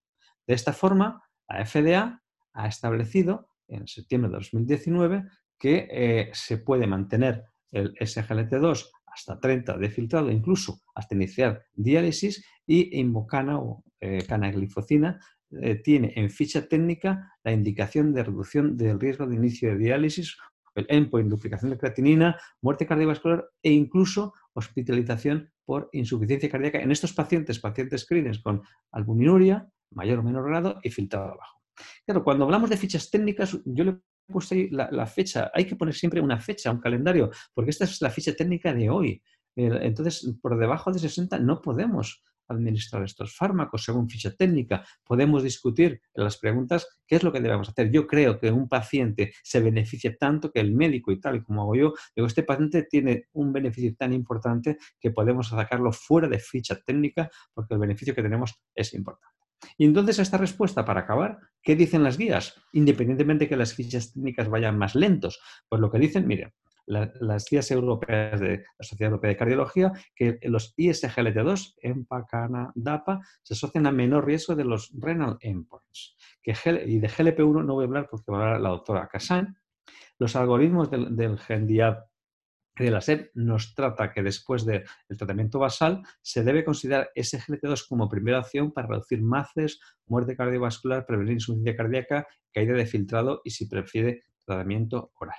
[0.46, 5.24] De esta forma, la FDA ha establecido en septiembre de 2019
[5.58, 12.44] que eh, se puede mantener el SGLT2 hasta 30 de filtrado, incluso hasta iniciar diálisis,
[12.66, 18.98] y Invocana o eh, canaglifocina eh, tiene en ficha técnica la indicación de reducción del
[18.98, 20.36] riesgo de inicio de diálisis,
[20.74, 27.12] el endpoint, duplicación de creatinina, muerte cardiovascular e incluso hospitalización por insuficiencia cardíaca en estos
[27.12, 31.63] pacientes, pacientes screeners con albuminuria, mayor o menor grado y filtrado bajo.
[32.04, 35.50] Claro, cuando hablamos de fichas técnicas, yo le puesto ahí la, fecha.
[35.54, 38.90] Hay que poner siempre una fecha, un calendario, porque esta es la ficha técnica de
[38.90, 39.22] hoy.
[39.56, 44.84] Entonces, por debajo de 60 no podemos administrar estos fármacos según ficha técnica.
[45.04, 47.90] Podemos discutir en las preguntas qué es lo que debemos hacer.
[47.90, 51.74] Yo creo que un paciente se beneficia tanto que el médico y tal como hago
[51.74, 56.76] yo, digo, este paciente tiene un beneficio tan importante que podemos sacarlo fuera de ficha
[56.84, 59.43] técnica porque el beneficio que tenemos es importante.
[59.76, 62.60] Y entonces esta respuesta, para acabar, ¿qué dicen las guías?
[62.72, 66.52] Independientemente de que las fichas técnicas vayan más lentos, pues lo que dicen, miren,
[66.86, 72.26] las guías europeas de la Sociedad Europea de Cardiología, que los ISGLT2, EMPA,
[72.74, 76.16] DAPA, se asocian a menor riesgo de los renal endpoints.
[76.44, 79.56] Y de GLP1 no voy a hablar porque va a hablar la doctora Cassan.
[80.18, 82.04] Los algoritmos del, del GenDiab
[82.76, 84.84] de la SEP nos trata que después del
[85.16, 91.34] tratamiento basal se debe considerar SGLT2 como primera opción para reducir MACES, muerte cardiovascular, prevenir
[91.34, 95.38] insuficiencia cardíaca, caída de filtrado y si prefiere tratamiento oral.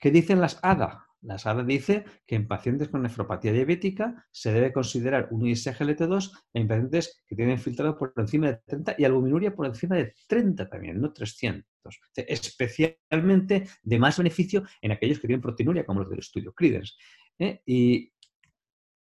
[0.00, 1.06] ¿Qué dicen las ADA?
[1.22, 6.68] La SADA dice que en pacientes con nefropatía diabética se debe considerar un ISGLT2 en
[6.68, 11.00] pacientes que tienen filtrado por encima de 30 y albuminuria por encima de 30 también,
[11.00, 11.64] no 300.
[12.14, 16.96] Especialmente de más beneficio en aquellos que tienen proteinuria, como los del estudio CRIDENS.
[17.38, 17.62] ¿eh?
[17.66, 18.12] Y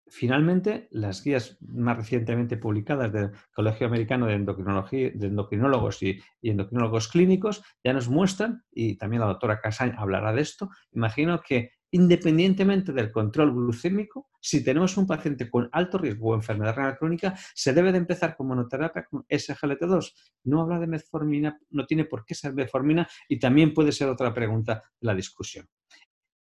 [0.08, 7.08] Finalmente, las guías más recientemente publicadas del Colegio Americano de, Endocrinología, de Endocrinólogos y, Endocrinólogos
[7.08, 12.92] Clínicos ya nos muestran, y también la doctora Casañ hablará de esto, imagino que independientemente
[12.92, 17.72] del control glucémico, si tenemos un paciente con alto riesgo o enfermedad renal crónica, se
[17.72, 20.12] debe de empezar con monoterapia con SGLT2.
[20.44, 24.32] No habla de metformina, no tiene por qué ser metformina y también puede ser otra
[24.34, 25.68] pregunta de la discusión.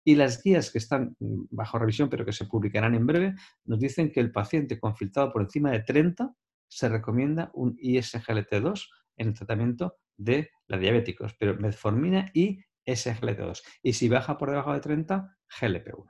[0.03, 3.79] Y las guías que están mm, bajo revisión, pero que se publicarán en breve, nos
[3.79, 6.35] dicen que el paciente con filtrado por encima de 30
[6.67, 13.61] se recomienda un ISGLT2 en el tratamiento de la diabéticos, pero metformina y SGLT2.
[13.83, 16.05] Y si baja por debajo de 30, GLP1.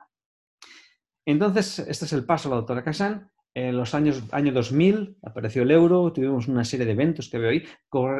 [1.26, 3.30] Entonces, este es el paso de la doctora Casan.
[3.52, 7.48] En los años año 2000 apareció el euro, tuvimos una serie de eventos que veo
[7.48, 7.64] ahí,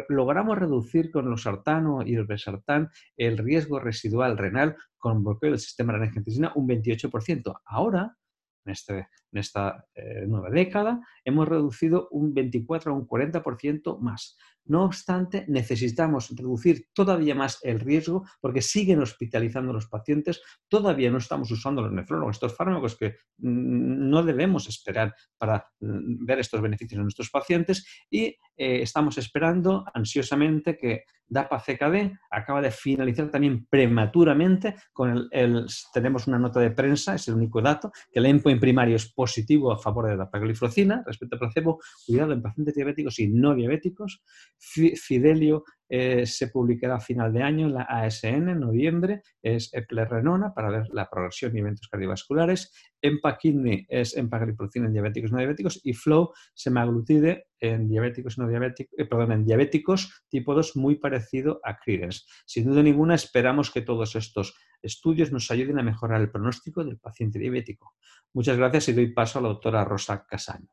[0.09, 2.88] logramos reducir con los sartano y el resartán
[3.19, 7.61] el riesgo residual renal con bloqueo del sistema renal angiotensina un 28%.
[7.66, 8.16] Ahora,
[8.64, 14.38] en, este, esta eh, nueva década, hemos reducido un 24 a un 40% más.
[14.66, 20.42] No obstante, necesitamos reducir todavía más el riesgo porque siguen hospitalizando los pacientes.
[20.68, 26.24] Todavía no estamos usando los nefrólogos, estos fármacos que mm, no debemos esperar para mm,
[26.24, 28.24] ver estos beneficios en nuestros pacientes y
[28.57, 36.38] eh, estamos esperando ansiosamente que DAPA-CKD acaba de finalizar también prematuramente con el, tenemos una
[36.38, 40.07] nota de prensa, es el único dato, que el endpoint primario es positivo a favor
[40.07, 44.22] de la dapagliflozina respecto a placebo, cuidado en pacientes diabéticos y no diabéticos,
[44.59, 50.53] Fidelio eh, se publicará a final de año en la ASN, en noviembre, es eplerenona
[50.53, 55.92] para ver la progresión y eventos cardiovasculares, Empakidney es empagliflozina en diabéticos no diabéticos y
[55.92, 61.79] Flow semaglutide en diabéticos no diabéticos, eh, perdón, en diabéticos tipo 2 muy parecido a
[61.79, 62.23] Credence.
[62.47, 66.99] Sin duda ninguna esperamos que todos estos estudios nos ayuden a mejorar el pronóstico del
[66.99, 67.95] paciente diabético.
[68.33, 70.69] Muchas gracias y doy paso a la doctora Rosa Casaño.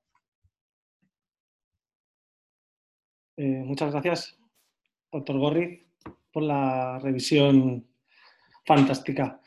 [3.36, 4.38] Eh, muchas gracias,
[5.12, 5.88] doctor Gorri,
[6.32, 7.88] por la revisión
[8.66, 9.42] fantástica.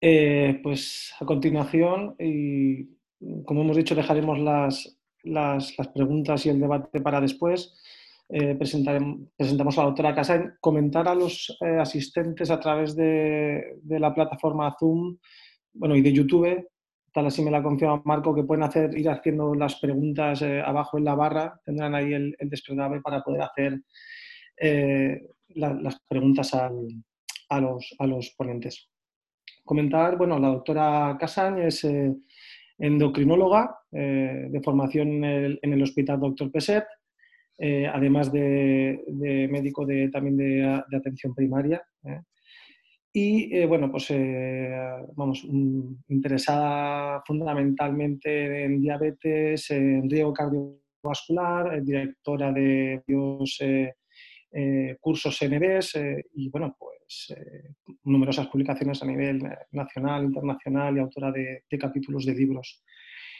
[0.00, 2.86] Eh, pues a continuación, y
[3.44, 7.74] como hemos dicho, dejaremos las, las, preguntas y el debate para después.
[8.28, 14.76] Eh, presentamos a la doctora Casa, comentar a los asistentes a través de, la plataforma
[14.78, 15.18] Zoom
[15.72, 16.68] bueno, y de YouTube
[17.12, 20.98] tal así me la confirma Marco, que pueden hacer, ir haciendo las preguntas eh, abajo
[20.98, 23.80] en la barra, tendrán ahí el, el desplegable para poder hacer
[24.56, 25.20] eh,
[25.54, 26.70] las preguntas a,
[27.60, 28.88] los, a, los, ponentes.
[29.64, 32.14] Comentar, bueno, la doctora Casañ es eh,
[32.78, 36.52] endocrinóloga de formación en el, Hospital Dr.
[36.52, 36.84] Peset,
[37.58, 41.82] además de, médico de, también de atención primaria.
[43.12, 44.70] Y eh, bueno, pues eh,
[45.16, 53.60] vamos, interesada fundamentalmente en diabetes, en riesgo cardiovascular, directora de varios
[54.52, 55.98] eh, cursos NBS
[56.34, 57.34] y bueno, pues
[58.04, 59.42] numerosas publicaciones a nivel
[59.72, 62.84] nacional, internacional y autora de, capítulos de libros.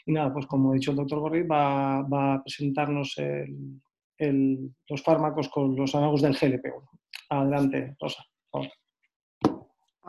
[0.04, 3.14] Y nada, pues como ha dicho el doctor Gorri, va, a presentarnos
[4.18, 6.88] los fármacos con los análogos del GLP-1.
[7.28, 8.24] Adelante, Rosa.
[8.50, 8.79] Por favor.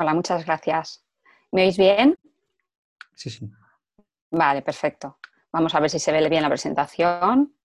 [0.01, 1.05] Hola, muchas gracias.
[1.51, 2.17] ¿Me oís bien?
[3.13, 3.47] Sí, sí.
[4.31, 5.19] Vale, perfecto.
[5.51, 7.55] Vamos a ver si se ve bien la presentación.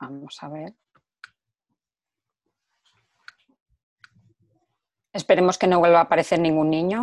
[0.00, 0.74] Vamos a ver.
[5.12, 7.02] Esperemos que no vuelva a aparecer ningún niño.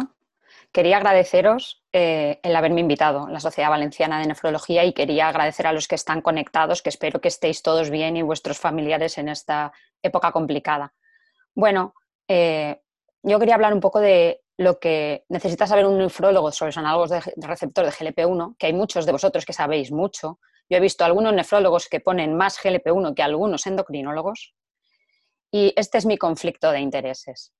[0.71, 5.65] Quería agradeceros eh, el haberme invitado a la Sociedad Valenciana de Nefrología y quería agradecer
[5.65, 9.29] a los que están conectados, que espero que estéis todos bien y vuestros familiares en
[9.29, 9.71] esta
[10.03, 10.93] época complicada.
[11.55, 11.95] Bueno,
[12.27, 12.81] eh,
[13.23, 17.09] yo quería hablar un poco de lo que necesita saber un nefrólogo sobre los análogos
[17.09, 20.39] de, receptor de GLP-1, que hay muchos de vosotros que sabéis mucho.
[20.69, 24.53] Yo he visto algunos nefrólogos que ponen más GLP-1 que algunos endocrinólogos.
[25.51, 27.53] Y este es mi conflicto de intereses.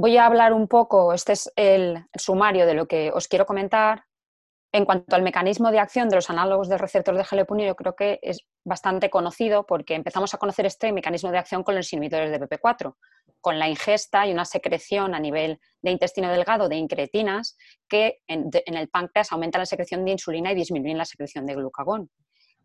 [0.00, 4.04] Voy a hablar un poco, este es el sumario de lo que os quiero comentar.
[4.70, 7.96] En cuanto al mecanismo de acción de los análogos del receptor de GLP-1, yo creo
[7.96, 12.30] que es bastante conocido porque empezamos a conocer este mecanismo de acción con los inhibidores
[12.30, 12.94] de PP4,
[13.40, 17.56] con la ingesta y una secreción a nivel de intestino delgado de incretinas
[17.88, 22.08] que en, el páncreas aumentan la secreción de insulina y disminuyen la secreción de glucagón.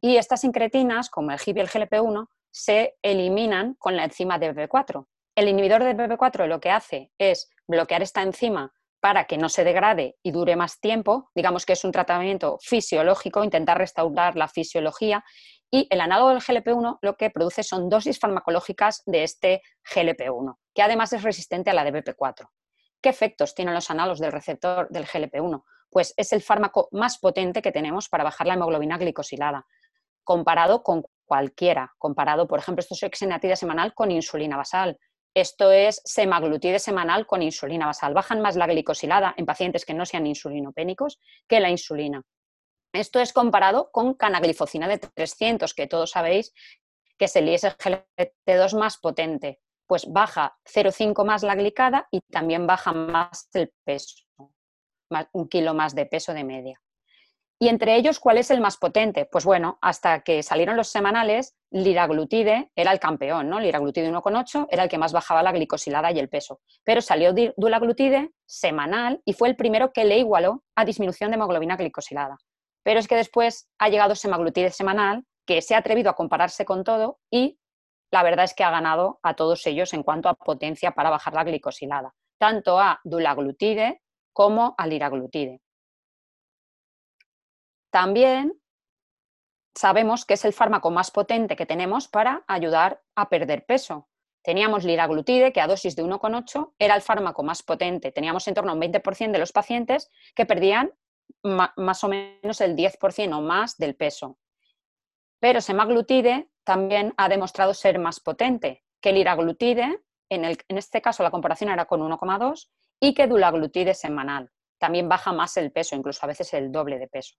[0.01, 4.53] Y estas incretinas, como el GIP y el GLP-1, se eliminan con la enzima de
[4.53, 5.07] PP4.
[5.35, 9.63] El inhibidor de PP4 lo que hace es bloquear esta enzima para que no se
[9.63, 11.31] degrade y dure más tiempo.
[11.33, 15.23] Digamos que es un tratamiento fisiológico, intentar restaurar la fisiología.
[15.71, 19.61] Y el análogo del GLP-1 lo que produce son dosis farmacológicas de este
[19.93, 22.47] GLP-1, que además es resistente a la de BP4.
[23.01, 25.63] ¿Qué efectos tienen los análogos del receptor del GLP-1?
[25.89, 29.65] Pues es el fármaco más potente que tenemos para bajar la hemoglobina glicosilada,
[30.23, 34.97] comparado con cualquiera, comparado, por ejemplo, esto es exenatida semanal con insulina basal,
[35.33, 38.13] esto es semaglutide semanal con insulina basal.
[38.13, 42.21] Bajan más la glicosilada en pacientes que no sean insulinopénicos que la insulina.
[42.93, 46.53] Esto es comparado con canaglifocina de 300, que todos sabéis
[47.17, 49.59] que es el ISGLT2 más potente.
[49.87, 54.23] Pues baja 0,5 más la glicada y también baja más el peso,
[55.31, 56.81] un kilo más de peso de media.
[57.59, 59.25] Y entre ellos, ¿cuál es el más potente?
[59.25, 63.59] Pues bueno, hasta que salieron los semanales, liraglutide era el campeón, ¿no?
[63.59, 66.59] Liraglutide 1,8 era el que más bajaba la glicosilada y el peso.
[66.83, 71.77] Pero salió dulaglutide semanal y fue el primero que le igualó a disminución de hemoglobina
[71.77, 72.37] glicosilada.
[72.83, 76.83] Pero es que después ha llegado semaglutide semanal, que se ha atrevido a compararse con
[76.83, 77.57] todo y
[78.11, 81.33] la verdad es que ha ganado a todos ellos en cuanto a potencia para bajar
[81.33, 84.01] la glicosilada, tanto a dulaglutide
[84.33, 85.62] como a liraglutide.
[87.93, 88.59] También
[89.75, 94.09] sabemos que es el fármaco más potente que tenemos para ayudar a perder peso.
[94.41, 98.11] Teníamos liraglutide, que a dosis de 1,8 era el fármaco más potente.
[98.11, 100.91] Teníamos en torno a un 20% de los pacientes que perdían
[101.43, 104.39] más o menos el 10% o más del peso.
[105.39, 111.29] Pero semaglutide también ha demostrado ser más potente que liraglutide, en, en este caso la
[111.29, 114.51] comparación era con 1,2, y que dulaglutide semanal.
[114.79, 117.35] También baja más el peso, incluso a veces el doble de peso.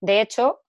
[0.00, 0.62] De hecho,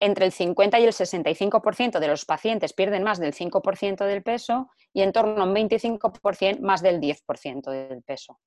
[0.00, 4.68] entre el 50 y el 65% de los pacientes pierden más del 5% del peso
[4.92, 8.40] y en torno a un 25% más del 10% del peso.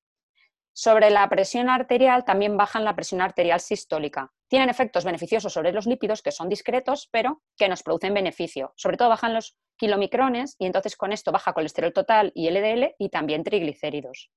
[0.74, 4.30] Sobre la presión arterial también bajan la presión arterial sistólica.
[4.46, 8.74] Tienen efectos beneficiosos sobre los lípidos que son discretos, pero que nos producen beneficio.
[8.76, 13.08] Sobre todo bajan los kilomicrones y entonces con esto baja colesterol total y LDL y
[13.08, 14.30] también triglicéridos.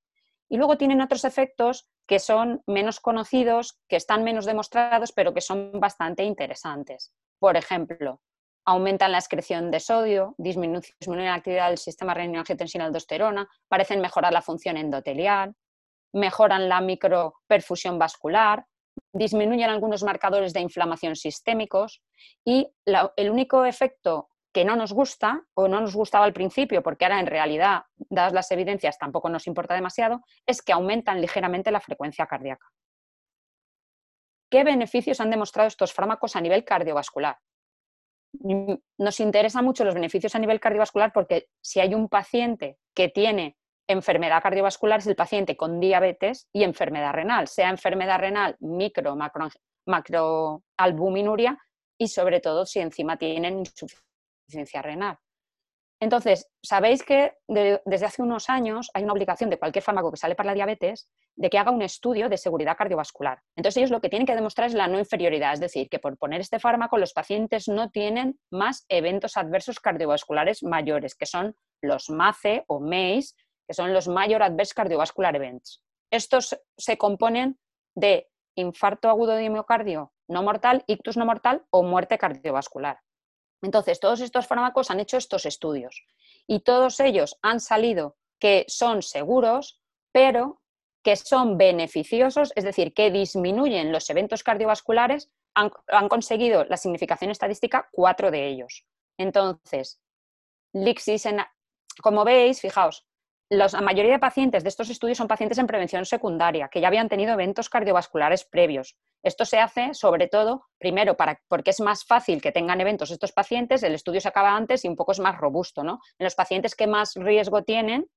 [0.50, 5.41] Y luego tienen otros efectos que son menos conocidos, que están menos demostrados, pero que
[5.41, 7.14] son bastante interesantes.
[7.39, 8.20] Por ejemplo,
[8.66, 14.78] aumentan la excreción de sodio, disminuyen, la actividad del sistema renina-angiotensina-aldosterona, parecen mejorar la función
[14.78, 15.56] endotelial,
[16.14, 18.66] mejoran la microperfusión vascular,
[19.14, 22.02] disminuyen algunos marcadores de inflamación sistémicos
[22.43, 27.06] y el único efecto que no nos gusta o no nos gustaba al principio, porque
[27.06, 31.80] ahora en realidad, dadas las evidencias, tampoco nos importa demasiado, es que aumentan ligeramente la
[31.80, 32.68] frecuencia cardíaca.
[34.50, 37.38] ¿Qué beneficios han demostrado estos fármacos a nivel cardiovascular?
[38.39, 43.10] Mm, nos interesan mucho los beneficios a nivel cardiovascular porque si hay un paciente que
[43.10, 43.56] tiene
[43.88, 49.50] enfermedad cardiovascular es el paciente con diabetes y enfermedad renal, sea enfermedad renal micro, macro,
[49.86, 51.58] macroalbuminuria
[51.97, 54.09] y sobre todo si encima tienen insuficiencia
[54.82, 55.18] renal.
[56.02, 60.34] Entonces, sabéis que desde hace unos años hay una obligación de cualquier fármaco que sale
[60.34, 63.41] para la diabetes de que haga un estudio de seguridad cardiovascular.
[63.58, 66.18] Entonces, ellos lo que tienen que demostrar es la no inferioridad, es decir, que por
[66.18, 72.10] poner este fármaco los pacientes no tienen más eventos adversos cardiovasculares mayores, que son los
[72.10, 73.36] MACE o MACE,
[73.68, 75.84] que son los Major Adverse Cardiovascular Events.
[76.12, 77.60] Estos se componen
[77.93, 83.00] de infarto agudo de miocardio no mortal, ictus no mortal o muerte cardiovascular.
[83.62, 86.05] Entonces, todos estos fármacos han hecho estos estudios
[86.47, 89.82] y todos ellos han salido que son seguros,
[90.12, 90.62] pero
[91.03, 97.89] que son beneficiosos, es decir, que disminuyen los eventos cardiovasculares, han, conseguido la significación estadística
[97.91, 98.86] cuatro de ellos.
[99.18, 99.99] Entonces,
[100.74, 101.28] Lixis,
[102.01, 103.05] como veis, fijaos,
[103.50, 107.10] la mayoría de pacientes de estos estudios son pacientes en prevención secundaria, que ya habían
[107.10, 108.95] tenido eventos cardiovasculares previos.
[109.24, 113.82] Esto se hace sobre todo, primero, porque es más fácil que tengan eventos estos pacientes,
[113.82, 115.84] el estudio se acaba antes y un poco es más robusto.
[115.84, 116.00] ¿no?
[116.20, 118.08] En los pacientes que más riesgo tienen,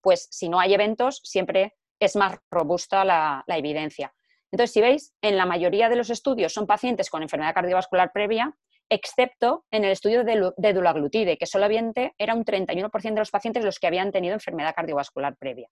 [0.00, 4.12] pues si no hay eventos, siempre es más robusta la evidencia.
[4.50, 8.56] Entonces, si veis, en la mayoría de los estudios son pacientes con enfermedad cardiovascular previa
[8.90, 13.78] excepto en el estudio de, dulaglutide, que solamente era un 31% de los pacientes los
[13.78, 15.68] que habían tenido enfermedad cardiovascular previa.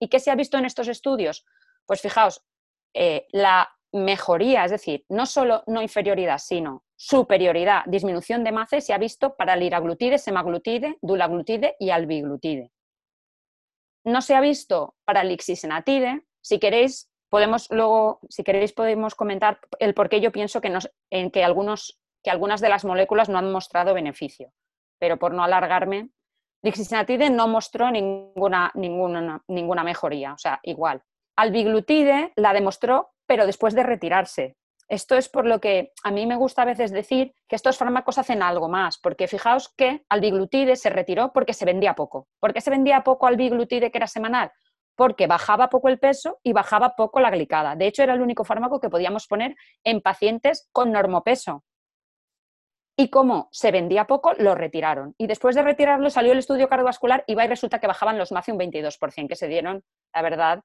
[0.00, 1.46] ¿Y qué se ha visto en estos estudios?
[1.86, 2.44] Pues fijaos,
[2.94, 8.92] eh, la mejoría, es decir, no solo no inferioridad, sino superioridad, disminución de MACE se
[8.92, 12.72] ha visto para liraglutide, semaglutide, dulaglutide y albiglutide.
[14.04, 16.24] No se ha visto para lixisenatide.
[16.40, 20.76] Si queréis, podemos luego, si queréis, podemos comentar el por qué yo pienso que,
[21.10, 24.52] en que algunos que algunas de las moléculas no han mostrado beneficio.
[24.98, 26.10] Pero por no alargarme,
[26.62, 31.02] Lixistinatide no mostró ninguna, ninguna, ninguna mejoría, o sea, igual.
[31.36, 34.56] Albiglutide la demostró, pero después de retirarse.
[34.88, 38.16] Esto es por lo que a mí me gusta a veces decir que estos fármacos
[38.16, 42.26] hacen algo más, porque fijaos que albiglutide se retiró porque se vendía poco.
[42.40, 44.50] ¿Por qué se vendía poco albiglutide que era semanal?
[44.96, 47.76] Porque bajaba poco el peso y bajaba poco la glicada.
[47.76, 49.54] De hecho, era el único fármaco que podíamos poner
[49.84, 51.64] en pacientes con normopeso.
[52.98, 55.14] Y como se vendía poco, lo retiraron.
[55.16, 58.32] Y después de retirarlo salió el estudio cardiovascular y va y resulta que bajaban los
[58.32, 60.62] MACI un 22%, que se dieron, la verdad,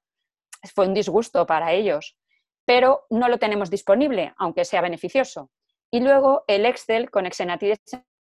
[0.74, 2.16] fue un disgusto para ellos
[2.64, 5.50] pero no lo tenemos disponible, aunque sea beneficioso.
[5.90, 7.78] Y luego el Excel con exenatide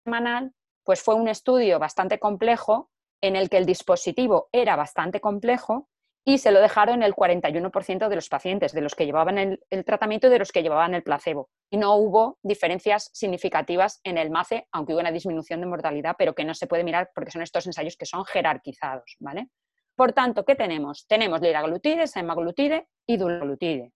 [0.05, 0.53] semanal,
[0.83, 2.89] pues fue un estudio bastante complejo
[3.21, 5.87] en el que el dispositivo era bastante complejo
[6.23, 10.27] y se lo dejaron el 41% de los pacientes, de los que llevaban el, tratamiento
[10.27, 11.49] y de los que llevaban el placebo.
[11.71, 16.35] Y no hubo diferencias significativas en el MACE, aunque hubo una disminución de mortalidad, pero
[16.35, 19.15] que no se puede mirar porque son estos ensayos que son jerarquizados.
[19.19, 19.49] ¿vale?
[19.95, 21.07] Por tanto, ¿qué tenemos?
[21.07, 23.91] Tenemos liraglutide, semaglutide y dulaglutide.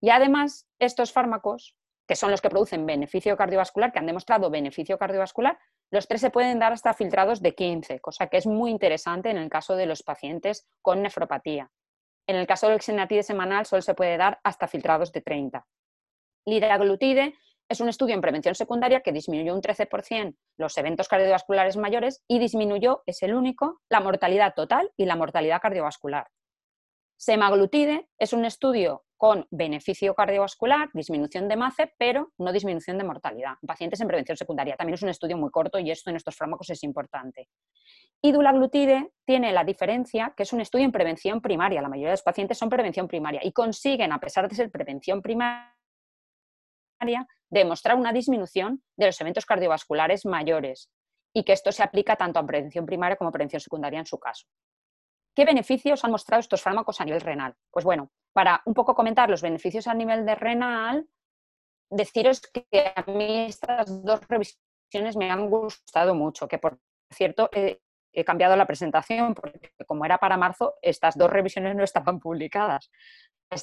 [0.00, 1.74] Y además, estos fármacos,
[2.06, 5.58] que son los que producen beneficio cardiovascular, que han demostrado beneficio cardiovascular,
[5.90, 9.38] los tres se pueden dar hasta filtrados de 15, cosa que es muy interesante en
[9.38, 11.70] el caso de los pacientes con nefropatía.
[12.28, 15.66] En el caso del xenatide semanal solo se puede dar hasta filtrados de 30.
[16.44, 17.34] Liraglutide
[17.68, 22.38] es un estudio en prevención secundaria que disminuyó un 13% los eventos cardiovasculares mayores y
[22.38, 26.28] disminuyó, es el único, la mortalidad total y la mortalidad cardiovascular.
[27.16, 33.54] Semaglutide es un estudio con beneficio cardiovascular, disminución de MACE, pero no disminución de mortalidad.
[33.66, 34.76] Pacientes en prevención secundaria.
[34.76, 37.48] También es un estudio muy corto y esto en estos fármacos es importante.
[38.22, 41.80] Y dulaglutide tiene la diferencia que es un estudio en prevención primaria.
[41.80, 45.22] La mayoría de los pacientes son prevención primaria y consiguen, a pesar de ser prevención
[45.22, 45.72] primaria,
[47.48, 50.90] demostrar una disminución de los eventos cardiovasculares mayores
[51.32, 54.18] y que esto se aplica tanto a prevención primaria como a prevención secundaria en su
[54.18, 54.46] caso.
[55.34, 57.54] ¿Qué beneficios han mostrado estos fármacos a nivel renal?
[57.70, 61.08] Pues bueno, para un poco comentar los beneficios a nivel de renal,
[61.88, 66.78] deciros que a mí estas dos revisiones me han gustado mucho, que por
[67.10, 67.80] cierto he,
[68.26, 72.90] cambiado la presentación porque como era para marzo, estas dos revisiones no estaban publicadas.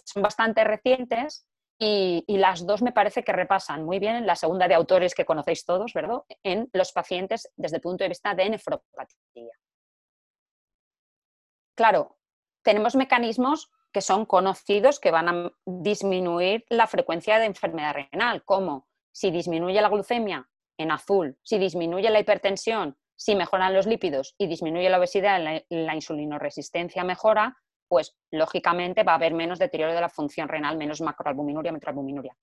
[0.06, 1.48] Son bastante recientes
[1.80, 5.26] y, y, las dos me parece que repasan muy bien la segunda de autores que
[5.26, 6.24] conocéis todos, ¿verdad?
[6.44, 9.54] En los pacientes desde el punto de vista de nefropatía
[11.76, 12.18] claro,
[12.64, 18.88] tenemos mecanismos que son conocidos que van a disminuir la frecuencia de enfermedad renal, como
[19.14, 24.48] si disminuye la glucemia en azul, si disminuye la hipertensión, si mejoran los lípidos y
[24.48, 25.40] disminuye la obesidad,
[25.70, 27.56] la, insulinoresistencia mejora,
[27.88, 32.36] pues lógicamente va a haber menos deterioro de la función renal, menos macroalbuminuria, metroalbuminuria.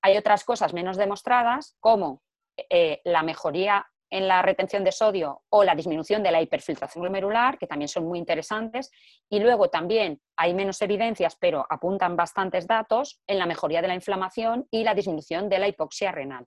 [0.00, 2.22] Hay otras cosas menos demostradas, como
[2.70, 7.58] eh, la mejoría en la retención de sodio o la disminución de la hiperfiltración glomerular,
[7.58, 8.90] que también son muy interesantes.
[9.28, 13.94] Y luego también hay menos evidencias, pero apuntan bastantes datos en la mejoría de la
[13.94, 16.46] inflamación y la disminución de la hipoxia renal.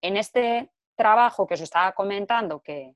[0.00, 2.94] En este trabajo que os estaba comentando, que,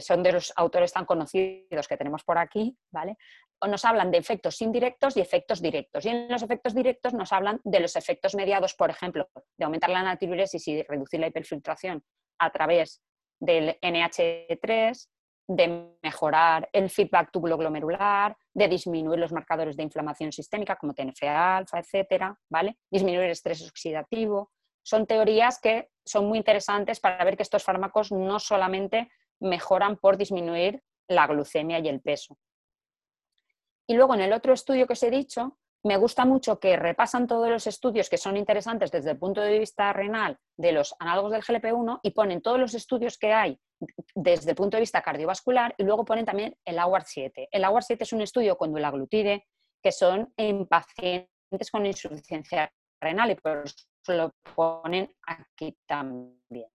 [0.00, 3.16] son de los autores tan conocidos que tenemos por aquí, ¿vale?
[3.66, 6.04] nos hablan de efectos indirectos y efectos directos.
[6.04, 9.90] Y en los efectos directos nos hablan de los efectos mediados, por ejemplo, de aumentar
[9.90, 12.02] la natriuresis y reducir la hiperfiltración
[12.38, 13.02] a través
[13.40, 15.08] del NH3,
[15.48, 22.38] de mejorar el feedback glomerular, de disminuir los marcadores de inflamación sistémica como TNF-alfa, etcétera,
[22.50, 22.76] ¿vale?
[22.90, 24.52] Disminuir el estrés oxidativo.
[24.82, 29.10] Son teorías que son muy interesantes para ver que estos fármacos no solamente
[29.40, 32.38] mejoran por disminuir la glucemia y el peso.
[33.86, 37.26] Y luego en el otro estudio que os he dicho, me gusta mucho que repasan
[37.26, 41.32] todos los estudios que son interesantes desde el punto de vista renal de los análogos
[41.32, 43.58] del GLP-1 y ponen todos los estudios que hay
[44.14, 47.48] desde el punto de vista cardiovascular y luego ponen también el AWAR 7.
[47.50, 49.46] El AWAR 7 es un estudio con dulaglutide
[49.80, 56.68] que son en pacientes con insuficiencia renal y por eso lo ponen aquí también.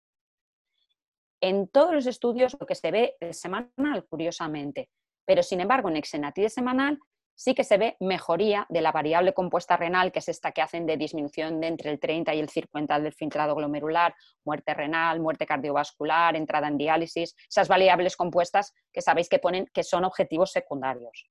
[1.41, 4.89] En todos los estudios lo que se ve es semanal, curiosamente,
[5.25, 6.97] pero sin embargo en exenatide semanal
[7.35, 10.85] sí que se ve mejoría de la variable compuesta renal, que es esta que hacen
[10.85, 14.15] de disminución de entre el 30 y el 50 del filtrado glomerular,
[14.45, 19.83] muerte renal, muerte cardiovascular, entrada en diálisis, esas variables compuestas que sabéis que ponen que
[19.83, 21.29] son objetivos secundarios.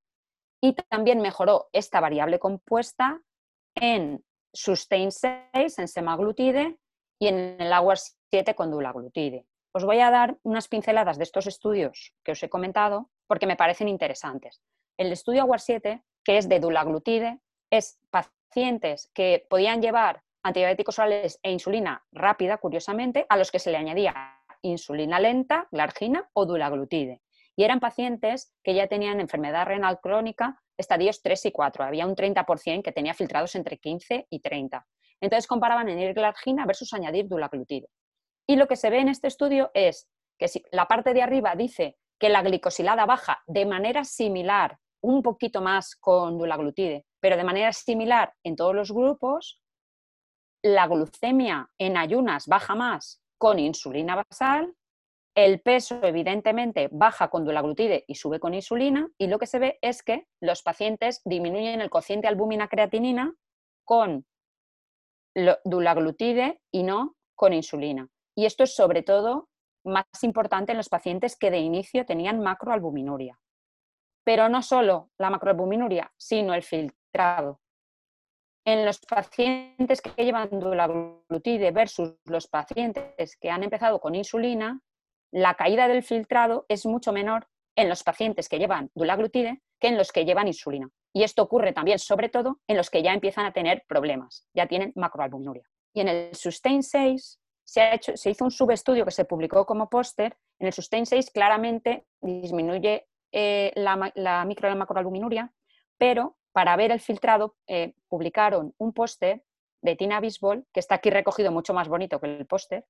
[0.60, 3.20] Y también mejoró esta variable compuesta
[3.74, 6.76] en Sustain 6, en semaglutide,
[7.22, 7.98] y en el AWAR
[8.32, 9.46] 7 con dulaglutide.
[9.72, 13.54] Os voy a dar unas pinceladas de estos estudios que os he comentado porque me
[13.54, 14.60] parecen interesantes.
[15.02, 17.40] El estudio AWAR 7, que es de dulaglutide,
[17.70, 23.72] es pacientes que podían llevar antibióticos orales e insulina rápida, curiosamente, a los que se
[23.72, 24.14] le añadía
[24.62, 27.20] insulina lenta, glargina o dulaglutide.
[27.56, 31.84] Y eran pacientes que ya tenían enfermedad renal crónica, estadios 3 y 4.
[31.84, 34.86] Había un 30% que tenía filtrados entre 15 y 30.
[35.20, 37.88] Entonces comparaban añadir glargina versus añadir dulaglutide.
[38.46, 41.56] Y lo que se ve en este estudio es que si la parte de arriba
[41.56, 47.44] dice que la glicosilada baja de manera similar, un poquito más con dulaglutide, pero de
[47.44, 49.60] manera similar en todos los grupos,
[50.62, 54.74] la glucemia en ayunas baja más con insulina basal,
[55.34, 59.78] el peso evidentemente baja con dulaglutide y sube con insulina y lo que se ve
[59.80, 63.34] es que los pacientes disminuyen el cociente albúmina creatinina
[63.84, 64.26] con
[65.64, 68.08] dulaglutide y no con insulina.
[68.36, 69.48] Y esto es sobre todo
[69.84, 73.41] más importante en los pacientes que de inicio tenían macroalbuminuria.
[74.24, 77.60] Pero no solo la macroalbuminuria, sino el filtrado.
[78.64, 84.80] En los pacientes que llevan dulaglutide versus los pacientes que han empezado con insulina,
[85.32, 89.96] la caída del filtrado es mucho menor en los pacientes que llevan dulaglutide que en
[89.96, 90.88] los que llevan insulina.
[91.12, 94.66] Y esto ocurre también, sobre todo, en los que ya empiezan a tener problemas, ya
[94.66, 95.64] tienen macroalbuminuria.
[95.92, 100.36] Y en el Sustain 6 se, se hizo un subestudio que se publicó como póster.
[100.60, 105.52] En el Sustain 6 claramente disminuye eh, la, la micro y la macroalbuminuria,
[105.98, 109.42] pero para ver el filtrado eh, publicaron un póster
[109.80, 112.86] de Tina Bisbol, que está aquí recogido mucho más bonito que el póster,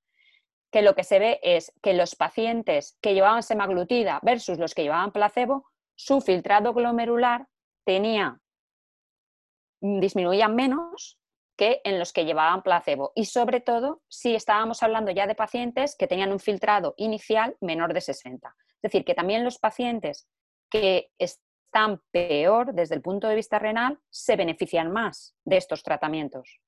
[0.71, 4.83] que lo que se ve es que los pacientes que llevaban semaglutida versus los que
[4.83, 7.47] llevaban placebo, su filtrado glomerular
[7.85, 8.41] tenía
[9.81, 11.19] mm, disminuía menos
[11.57, 15.95] que en los que llevaban placebo y sobre todo si estábamos hablando ya de pacientes
[15.97, 18.55] que tenían un filtrado inicial menor de 60.
[18.83, 20.29] Es decir, que también los pacientes
[20.69, 26.61] que están peor desde el punto de vista renal se benefician más de estos tratamientos.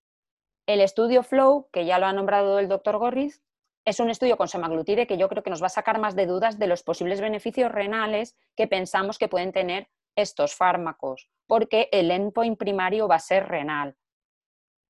[0.67, 3.43] El estudio FLOW, que ya lo ha nombrado el doctor Gorriz,
[3.85, 6.27] es un estudio con semaglutide que yo creo que nos va a sacar más de
[6.27, 12.11] dudas de los posibles beneficios renales que pensamos que pueden tener estos fármacos, porque el
[12.11, 13.97] endpoint primario va a ser renal.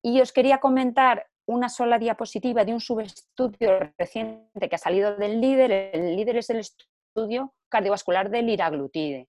[0.02, 5.40] Y os quería comentar una sola diapositiva de un subestudio reciente que ha salido del
[5.40, 5.90] líder.
[5.92, 6.93] El líder es el estudio
[7.68, 9.28] cardiovascular del liraglutide,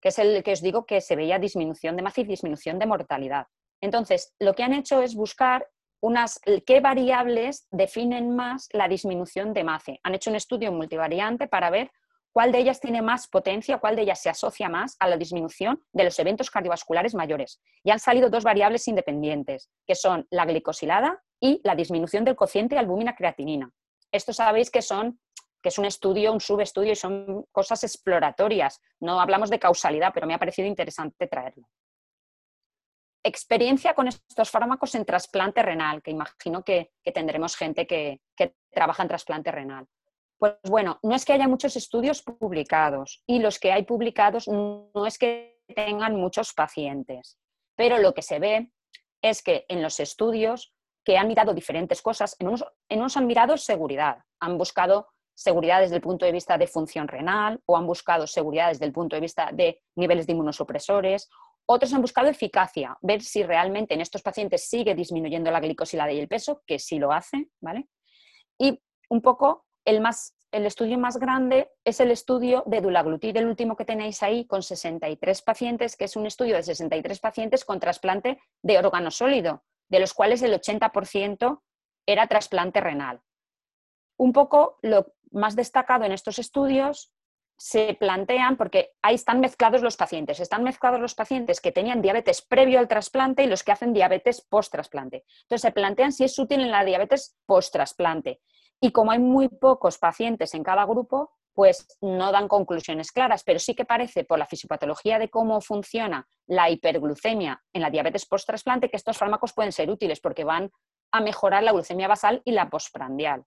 [0.00, 2.86] que es el que os digo que se veía disminución de masa y disminución de
[2.86, 3.46] mortalidad.
[3.80, 5.68] Entonces, lo que han hecho es buscar
[6.00, 10.00] unas, qué variables definen más la disminución de MACE.
[10.02, 11.90] Han hecho un estudio multivariante para ver
[12.32, 15.82] cuál de ellas tiene más potencia, cuál de ellas se asocia más a la disminución
[15.92, 17.60] de los eventos cardiovasculares mayores.
[17.82, 22.78] Y han salido dos variables independientes, que son la glicosilada y la disminución del cociente
[22.78, 23.70] albúmina creatinina.
[24.12, 25.18] Esto sabéis que son
[25.66, 28.80] que es un estudio, un subestudio y son cosas exploratorias.
[29.00, 31.68] No hablamos de causalidad, pero me ha parecido interesante traerlo.
[33.24, 38.20] Experiencia con estos fármacos en trasplante renal, que imagino que, tendremos gente que,
[38.70, 39.88] trabaja en trasplante renal.
[40.38, 45.04] Pues bueno, no es que haya muchos estudios publicados y los que hay publicados no
[45.04, 47.40] es que tengan muchos pacientes,
[47.74, 48.70] pero lo que se ve
[49.20, 54.18] es que en los estudios que han mirado diferentes cosas, en unos, han mirado seguridad,
[54.40, 58.68] han buscado seguridad desde el punto de vista de función renal o han buscado seguridad
[58.68, 61.28] desde el punto de vista de niveles de inmunosupresores.
[61.66, 66.18] Otros han buscado eficacia, ver si realmente en estos pacientes sigue disminuyendo la glicosilada y
[66.18, 67.88] el peso, que sí lo hace, ¿vale?
[68.58, 68.80] Y
[69.10, 73.76] un poco el, más, el estudio más grande es el estudio de dulaglutid, el último
[73.76, 78.40] que tenéis ahí, con 63 pacientes, que es un estudio de 63 pacientes con trasplante
[78.62, 81.60] de órgano sólido, de los cuales el 80%
[82.06, 83.20] era trasplante renal.
[84.18, 87.12] Un poco lo más destacado en estos estudios
[87.58, 92.42] se plantean, porque ahí están mezclados los pacientes, están mezclados los pacientes que tenían diabetes
[92.42, 95.24] previo al trasplante y los que hacen diabetes post-trasplante.
[95.42, 98.40] Entonces se plantean si es útil en la diabetes post-trasplante.
[98.80, 103.58] Y como hay muy pocos pacientes en cada grupo, pues no dan conclusiones claras, pero
[103.58, 108.90] sí que parece por la fisiopatología de cómo funciona la hiperglucemia en la diabetes post-trasplante
[108.90, 110.70] que estos fármacos pueden ser útiles porque van
[111.12, 113.46] a mejorar la glucemia basal y la postprandial.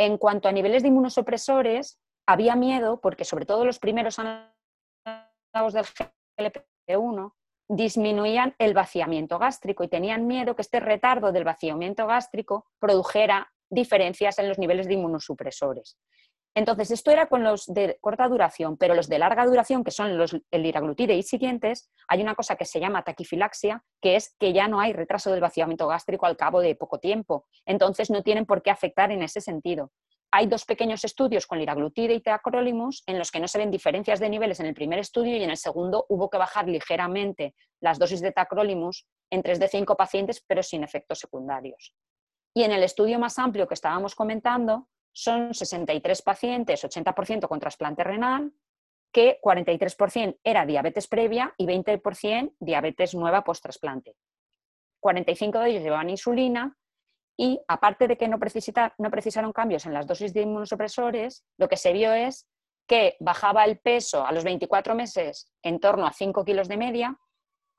[0.00, 5.84] En cuanto a niveles de inmunosupresores, había miedo porque sobre todo los primeros análogos del
[6.38, 7.34] GLP-1
[7.68, 14.38] disminuían el vaciamiento gástrico y tenían miedo que este retardo del vaciamiento gástrico produjera diferencias
[14.38, 15.98] en los niveles de inmunosupresores.
[16.54, 20.18] Entonces, esto era con los de corta duración, pero los de larga duración, que son
[20.18, 24.52] los, el liraglutide y siguientes, hay una cosa que se llama taquifilaxia, que es que
[24.52, 27.46] ya no hay retraso del vaciamiento gástrico al cabo de poco tiempo.
[27.64, 29.92] Entonces, no tienen por qué afectar en ese sentido.
[30.32, 34.20] Hay dos pequeños estudios con liraglutide y tacrolimus en los que no se ven diferencias
[34.20, 37.98] de niveles en el primer estudio y en el segundo hubo que bajar ligeramente las
[37.98, 41.96] dosis de tacrolimus en 3 de 5 pacientes, pero sin efectos secundarios.
[42.54, 48.04] Y en el estudio más amplio que estábamos comentando, son 63 pacientes, 80% con trasplante
[48.04, 48.52] renal,
[49.12, 54.14] que 43% era diabetes previa y 20% diabetes nueva post-trasplante.
[55.00, 56.76] 45 de ellos llevaban insulina
[57.36, 58.38] y aparte de que no,
[58.98, 62.46] no precisaron cambios en las dosis de inmunosupresores, lo que se vio es
[62.86, 67.18] que bajaba el peso a los 24 meses en torno a 5 kilos de media,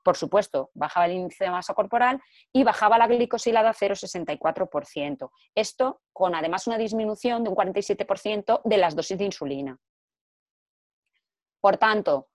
[0.02, 2.20] por supuesto, bajaba el índice de masa corporal
[2.52, 5.30] y bajaba la glicosilada a 0,64%.
[5.54, 9.78] Esto con además una disminución de un 47% de las dosis de insulina.
[11.60, 12.28] Por tanto,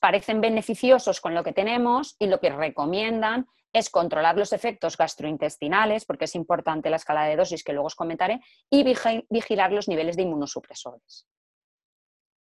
[0.00, 6.06] parecen beneficiosos con lo que tenemos y lo que recomiendan es controlar los efectos gastrointestinales,
[6.06, 8.40] porque es importante la escala de dosis que luego os comentaré,
[8.70, 8.84] y
[9.28, 11.28] vigilar los niveles de inmunosupresores.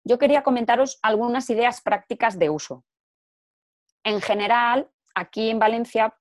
[0.03, 2.83] Yo quería comentaros algunas ideas prácticas de uso.
[4.03, 6.15] En general, aquí en Valencia,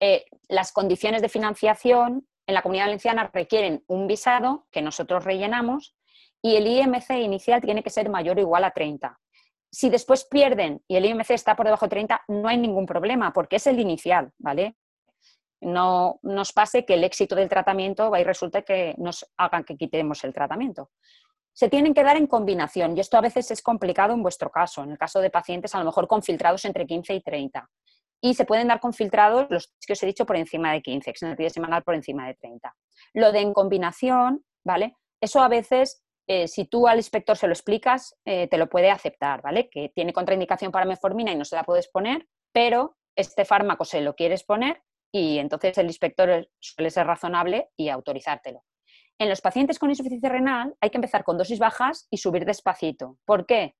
[0.00, 5.96] eh, las condiciones de financiación en la comunidad valenciana requieren un visado que nosotros rellenamos
[6.42, 9.18] y el IMC inicial tiene que ser mayor o igual a 30
[9.76, 13.34] si después pierden y el IMC está por debajo de 30, no hay ningún problema,
[13.34, 14.76] porque es el inicial, ¿vale?
[15.60, 19.76] No nos pase que el éxito del tratamiento va y resulte que nos hagan que
[19.76, 20.92] quitemos el tratamiento.
[21.56, 24.82] Se tienen que dar en combinación y esto a veces es complicado en vuestro caso,
[24.82, 27.70] en el caso de pacientes a lo mejor con filtrados entre 15 y 30.
[28.20, 31.08] Y se pueden dar con filtrados los que os he dicho por encima de 15,
[31.08, 32.76] exenatía semanal por encima de 30.
[33.14, 34.98] Lo de en combinación, ¿vale?
[35.18, 38.90] Eso a veces eh, si tú al inspector se lo explicas, eh, te lo puede
[38.90, 39.70] aceptar, ¿vale?
[39.70, 44.02] Que tiene contraindicación para meformina y no se la puedes poner, pero este fármaco se
[44.02, 48.62] lo quieres poner y entonces el inspector suele ser razonable y autorizártelo.
[49.18, 53.18] En los pacientes con insuficiencia renal hay que empezar con dosis bajas y subir despacito.
[53.24, 53.74] ¿Por qué?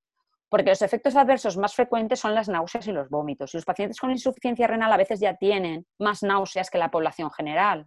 [0.48, 3.52] Porque los efectos adversos más frecuentes son las náuseas y los vómitos.
[3.52, 7.30] Y los pacientes con insuficiencia renal a veces ya tienen más náuseas que la población
[7.30, 7.86] general.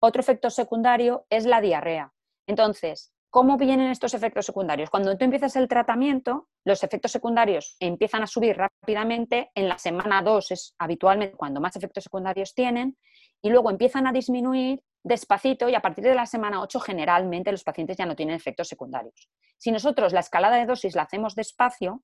[0.00, 2.12] Otro efecto secundario es la diarrea.
[2.46, 4.90] Entonces, ¿Cómo vienen estos efectos secundarios?
[4.90, 10.20] Cuando tú empiezas el tratamiento, los efectos secundarios empiezan a subir rápidamente, en la semana
[10.20, 12.98] 2 es habitualmente cuando más efectos secundarios tienen,
[13.42, 17.64] y luego empiezan a disminuir despacito y a partir de la semana 8 generalmente los
[17.64, 19.28] pacientes ya no tienen efectos secundarios.
[19.58, 22.02] Si nosotros la escalada de dosis la hacemos despacio,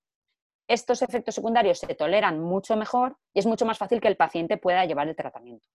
[0.69, 4.59] estos efectos secundarios se toleran mucho mejor y es mucho más fácil que el paciente
[4.59, 5.67] pueda llevar el tratamiento.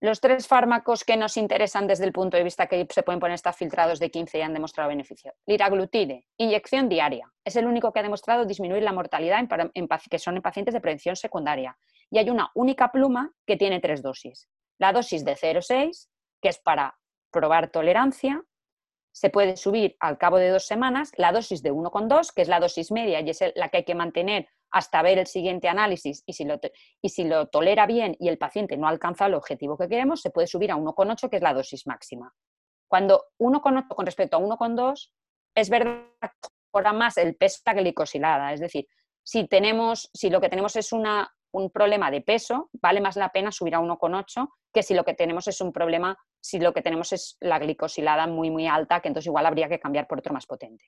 [0.00, 3.36] Los tres fármacos que nos interesan desde el punto de vista que se pueden poner
[3.36, 5.32] estar filtrados de 15 y han demostrado beneficio.
[5.46, 7.32] Liraglutide, inyección diaria.
[7.42, 9.42] Es el único que ha demostrado disminuir la mortalidad
[10.10, 11.78] que son en pacientes de prevención secundaria.
[12.14, 14.48] Y hay una única pluma que tiene tres dosis.
[14.78, 16.06] La dosis de 0,6,
[16.40, 16.96] que es para
[17.32, 18.40] probar tolerancia,
[19.12, 21.10] se puede subir al cabo de dos semanas.
[21.16, 23.96] La dosis de 1,2, que es la dosis media y es la que hay que
[23.96, 26.60] mantener hasta ver el siguiente análisis y si, lo,
[27.02, 30.30] y si lo tolera bien y el paciente no alcanza el objetivo que queremos, se
[30.30, 32.32] puede subir a 1,8, que es la dosis máxima.
[32.86, 35.10] Cuando 1,8 con respecto a 1,2,
[35.56, 38.52] es verdad que mejora más el peso glicosilada.
[38.52, 38.86] Es decir,
[39.24, 43.30] si, tenemos, si lo que tenemos es una, un problema de peso, vale más la
[43.30, 46.82] pena subir a 1,8 que si lo que tenemos es un problema, si lo que
[46.82, 50.34] tenemos es la glicosilada muy, muy alta, que entonces igual habría que cambiar por otro
[50.34, 50.84] más potente.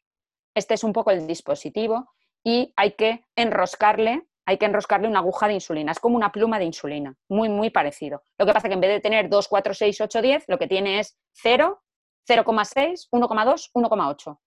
[0.54, 2.10] Este es un poco el dispositivo
[2.42, 5.92] y hay que enroscarle, hay que enroscarle una aguja de insulina.
[5.92, 8.22] Es como una pluma de insulina, muy, muy parecido.
[8.36, 10.58] Lo que pasa es que en vez de tener 2, 4, 6, 8, 10, lo
[10.58, 11.80] que tiene es 0,
[12.28, 14.38] 0,6, 1,2, 1,8.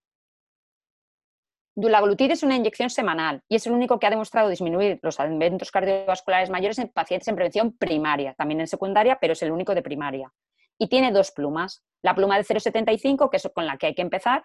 [1.79, 5.71] Dulaglutid es una inyección semanal y es el único que ha demostrado disminuir los eventos
[5.71, 9.81] cardiovasculares mayores en pacientes en prevención primaria, también en secundaria, pero es el único de
[9.81, 10.33] primaria.
[10.77, 11.81] Y tiene dos plumas.
[12.01, 14.43] La pluma de 0,75, que es con la que hay que empezar,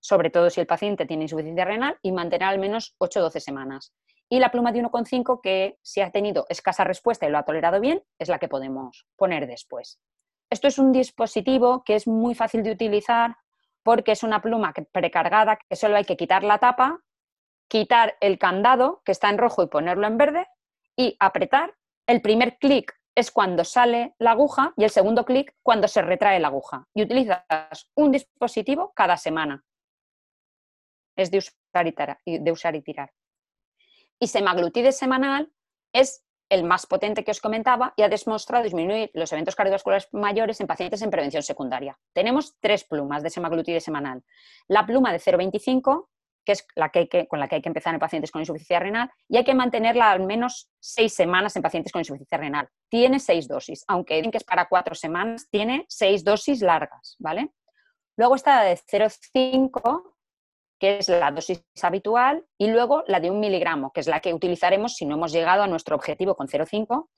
[0.00, 3.94] sobre todo si el paciente tiene insuficiencia renal, y mantener al menos 8-12 semanas.
[4.28, 7.78] Y la pluma de 1,5, que si ha tenido escasa respuesta y lo ha tolerado
[7.78, 10.00] bien, es la que podemos poner después.
[10.50, 13.36] Esto es un dispositivo que es muy fácil de utilizar
[13.84, 17.00] porque es una pluma precargada que solo hay que quitar la tapa,
[17.68, 20.48] quitar el candado que está en rojo y ponerlo en verde
[20.96, 21.74] y apretar.
[22.06, 26.40] El primer clic es cuando sale la aguja y el segundo clic cuando se retrae
[26.40, 26.88] la aguja.
[26.94, 27.44] Y utilizas
[27.94, 29.62] un dispositivo cada semana
[31.16, 31.86] es de usar
[32.74, 33.12] y, tirar.
[34.18, 35.52] Y semaglutide semanal
[35.92, 36.24] es
[36.54, 40.66] el más potente que os comentaba y ha demostrado disminuir los eventos cardiovasculares mayores en
[40.66, 41.98] pacientes en prevención secundaria.
[42.12, 44.22] Tenemos tres plumas de semaglutide semanal.
[44.68, 46.08] La pluma de 0,25,
[46.44, 49.10] que es la que con la que hay que empezar en pacientes con insuficiencia renal,
[49.28, 52.68] y hay que mantenerla al menos seis semanas en pacientes con insuficiencia renal.
[52.88, 57.52] Tiene seis dosis, aunque dicen que es para cuatro semanas, tiene seis dosis largas, ¿vale?
[58.16, 60.13] Luego está la de 0,5,
[60.78, 64.34] que es la dosis habitual, y luego la de un miligramo, que es la que
[64.34, 67.08] utilizaremos si no hemos llegado a nuestro objetivo con 0,5,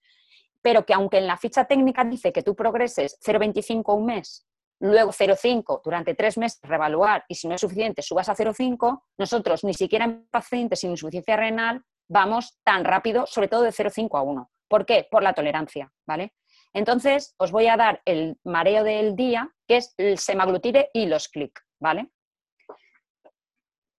[0.63, 4.47] pero que aunque en la ficha técnica dice que tú progreses 0,25 un mes
[4.81, 9.65] luego 0,5 durante tres meses, reevaluar y si no es suficiente, subas a 0,5, nosotros
[9.65, 14.23] ni siquiera en pacientes sin insuficiencia renal vamos tan rápido, sobre todo de 0,5 a
[14.23, 14.51] 1.
[14.69, 15.07] ¿Por qué?
[15.11, 16.35] Por la tolerancia, ¿vale?
[16.73, 21.29] Entonces, os voy a dar el mareo del día, que es el semaglutide y los
[21.29, 22.11] clic, ¿vale?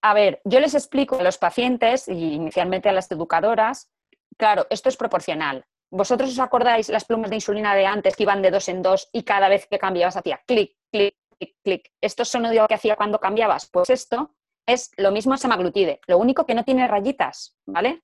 [0.02, 3.90] A ver, yo les explico a los pacientes y inicialmente a las educadoras,
[4.38, 5.66] claro, esto es proporcional.
[5.90, 9.10] ¿Vosotros os acordáis las plumas de insulina de antes que iban de dos en dos
[9.14, 11.92] y cada vez que cambiabas hacía clic, clic, clic, clic?
[12.02, 13.70] ¿Esto es sonido que hacía cuando cambiabas?
[13.72, 14.36] Pues esto
[14.68, 18.04] es lo mismo semaglutide, lo único que no tiene rayitas, ¿vale?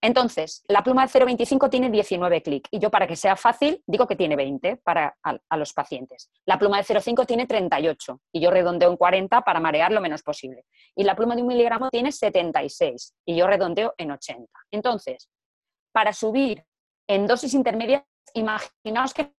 [0.00, 4.06] Entonces, la pluma de 0,25 tiene 19 clic y yo para que sea fácil digo
[4.06, 6.30] que tiene 20 para a, los pacientes.
[6.46, 10.22] La pluma de 0,5 tiene 38 y yo redondeo en 40 para marear lo menos
[10.22, 10.66] posible.
[10.94, 14.46] Y la pluma de un miligramo tiene 76 y yo redondeo en 80.
[14.70, 15.28] Entonces,
[15.92, 16.64] para subir
[17.08, 19.32] en dosis intermedias, imaginaos que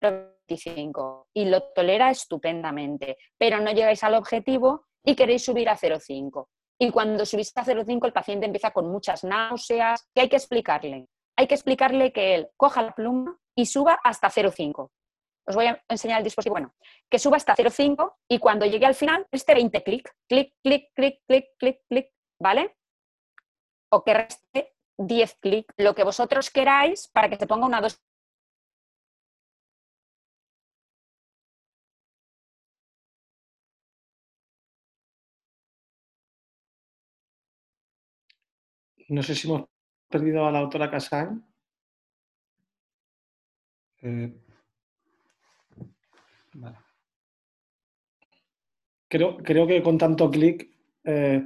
[0.00, 6.46] 25 y lo tolera estupendamente, pero no llegáis al objetivo y queréis subir a 0,5.
[6.82, 10.08] Y cuando subís a 0,5 el paciente empieza con muchas náuseas.
[10.14, 11.08] ¿Qué hay que explicarle?
[11.36, 14.90] Hay que explicarle que él coja la pluma y suba hasta 0,5.
[15.46, 16.54] Os voy a enseñar el dispositivo.
[16.54, 16.74] Bueno,
[17.10, 21.20] que suba hasta 0,5 y cuando llegue al final, este 20 clic, clic, clic, clic,
[21.28, 22.10] clic, clic, clic,
[22.40, 22.76] ¿vale?
[23.92, 28.00] O que reste 10 clics, lo que vosotros queráis para que se ponga una dosis.
[39.10, 39.64] No sé si hemos
[40.08, 41.44] perdido a la autora Casán.
[44.02, 44.32] Eh,
[49.08, 50.70] creo, creo que con tanto clic
[51.04, 51.44] eh,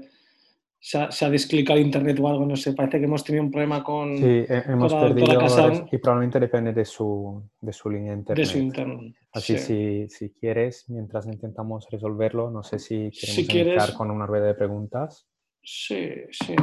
[0.78, 3.50] se ha, se ha desclicado internet o algo, no sé, parece que hemos tenido un
[3.50, 5.88] problema con, Sí, he- hemos con la doctora perdido Casán.
[5.90, 8.46] y probablemente depende de su, de su línea de internet.
[8.46, 9.14] de su internet.
[9.32, 10.06] Así Sí.
[10.06, 14.46] si, si quieres, mientras intentamos resolverlo, no sé si queremos Si quieres- con una rueda
[14.48, 15.26] de preguntas
[15.66, 16.54] Sí, sí.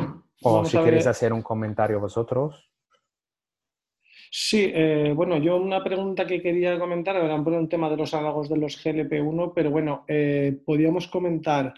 [0.43, 1.11] O Vamos si queréis ver.
[1.11, 2.67] hacer un comentario vosotros.
[4.33, 8.13] Sí, eh, bueno, yo una pregunta que quería comentar era por un tema de los
[8.13, 11.73] halagos de los GLP-1, pero bueno, eh, podíamos comentar,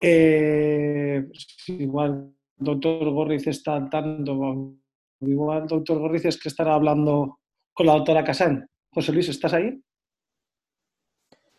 [0.00, 4.74] eh, si igual doctor Gorriz está tanto,
[5.22, 7.40] igual doctor Gorriz es que estará hablando
[7.72, 8.68] con la doctora Casán.
[8.90, 9.82] José Luis, ¿estás ahí?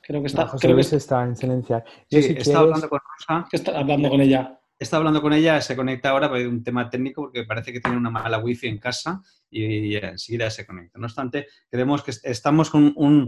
[0.01, 1.83] Creo que está, No, José creo que Luis está, está en silencio.
[2.09, 3.47] Yo, Sí, si está quieres- hablando con Rosa.
[3.49, 4.58] que está hablando con ella.
[4.79, 7.97] Está hablando con ella, se conecta ahora por un tema técnico porque parece que tiene
[7.97, 10.97] una mala wifi en casa y, enseguida se conecta.
[10.97, 13.27] No obstante, creemos que est- estamos con un,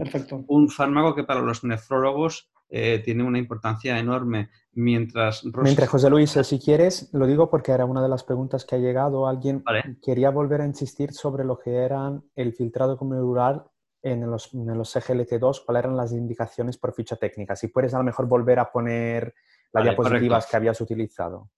[0.70, 4.48] fármaco que para los nefrólogos eh, tiene una importancia enorme.
[4.72, 8.64] Mientras Rosa- Mientras José Luis, si quieres, lo digo porque era una de las preguntas
[8.64, 9.28] que ha llegado.
[9.28, 9.98] Alguien Vale.
[10.02, 13.66] quería volver a insistir sobre lo que eran el filtrado glomerular
[14.00, 17.54] en los, en los CGLT2, cuáles eran las indicaciones por ficha técnica.
[17.56, 19.34] Si puedes a lo mejor volver a poner
[19.72, 20.50] las Vale, diapositivas correcto.
[20.50, 21.50] que habías utilizado.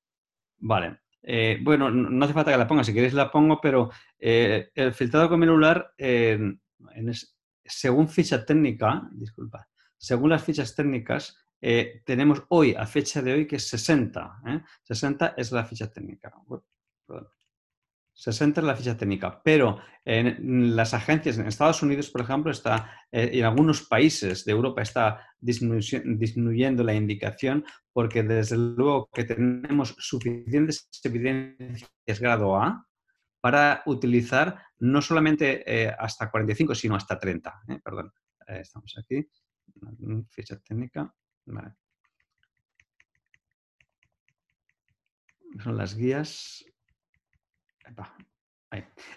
[0.58, 1.00] Vale.
[1.22, 4.92] Eh, bueno, no hace falta que la ponga, si queréis la pongo, pero eh, el
[4.92, 6.38] filtrado glomerular, eh,
[6.94, 13.22] en es- según ficha técnica, disculpa, según las fichas técnicas, eh, tenemos hoy, a fecha
[13.22, 14.40] de hoy, que es 60.
[14.46, 14.60] ¿eh?
[14.82, 16.30] 60 es la ficha técnica.
[16.46, 16.58] Uy,
[18.14, 18.20] perdón.
[18.22, 22.92] 60 es la ficha técnica, pero en las agencias en Estados Unidos, por ejemplo, está,
[23.10, 29.24] eh, en algunos países de Europa está disminuye- disminuyendo la indicación porque desde luego que
[29.24, 32.86] tenemos suficientes evidencias grado A
[33.40, 37.62] para utilizar no solamente eh, hasta 45, sino hasta 30.
[37.68, 37.80] ¿eh?
[37.82, 38.12] Perdón,
[38.46, 39.26] estamos aquí.
[39.98, 41.12] Mm, Ficha técnica.
[41.46, 41.74] Vale.
[45.62, 46.64] Son las guías.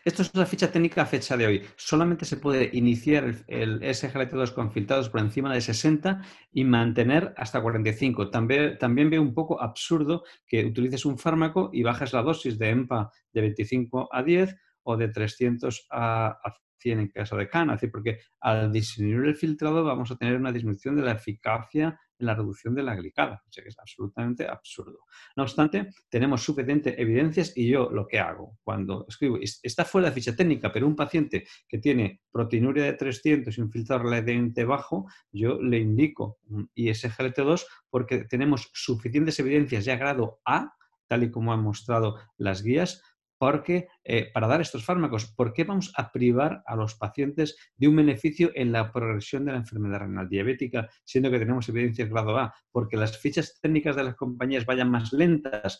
[0.04, 1.64] Esto es la ficha técnica a fecha de hoy.
[1.76, 7.34] Solamente se puede iniciar el, el SGLT2 con filtrados por encima de 60 y mantener
[7.38, 8.30] hasta 45.
[8.30, 12.70] También, también veo un poco absurdo que utilices un fármaco y bajes la dosis de
[12.70, 17.70] EMPA de 25 a 10 o de 300 a, a 100 en caso de CAN.
[17.70, 22.26] Decir, porque al disminuir el filtrado vamos a tener una disminución de la eficacia en
[22.26, 23.44] la reducción de la glicada.
[23.48, 25.00] O sea que es absolutamente absurdo.
[25.36, 30.10] No obstante, tenemos suficiente evidencias y yo lo que hago cuando escribo, es- está fuera
[30.10, 34.66] de ficha técnica, pero un paciente que tiene proteinuria de 300 y un filtrado relativamente
[34.66, 40.74] bajo, yo le indico un ISGLT2 porque tenemos suficientes evidencias ya grado A,
[41.08, 43.02] tal y como han mostrado las guías,
[43.38, 47.88] porque eh, para dar estos fármacos, ¿por qué vamos a privar a los pacientes de
[47.88, 52.38] un beneficio en la progresión de la enfermedad renal diabética, siendo que tenemos evidencias grado
[52.38, 52.54] A?
[52.72, 55.80] Porque las fichas técnicas de las compañías vayan más lentas,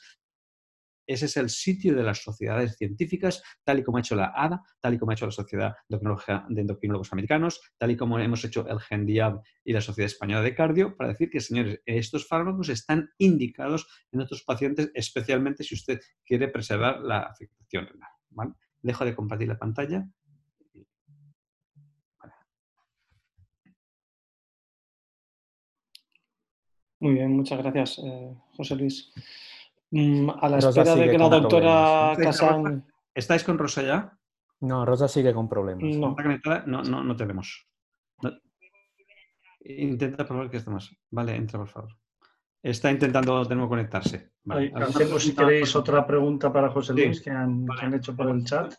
[1.08, 4.62] Ese es el sitio de las sociedades científicas, tal y como ha hecho la ADA,
[4.82, 8.68] tal y como ha hecho la Sociedad de Endocrinólogos Americanos, tal y como hemos hecho
[8.68, 13.10] el GENDIAB y la Sociedad Española de Cardio, para decir que, señores, estos fármacos están
[13.18, 18.56] indicados en otros pacientes, especialmente si usted quiere preservar la afectación renal.
[18.82, 20.06] Dejo de compartir la pantalla.
[27.00, 29.12] Muy bien, muchas gracias, eh, José Luis.
[29.92, 32.86] Mm, a la espera de que la doctora Casan...
[33.14, 34.18] ¿Estáis con Rosa ya?
[34.60, 35.96] No, Rosa sigue con problemas.
[35.96, 36.16] No,
[36.66, 37.68] no, no, no tenemos.
[39.62, 40.96] Intenta probar que estemos.
[41.12, 41.98] Vale, entra, por favor.
[42.62, 44.32] Está intentando de nuevo conectarse.
[44.44, 44.72] Vale.
[45.20, 48.74] si queréis otra pregunta para José Luis que, han, hecho por el chat.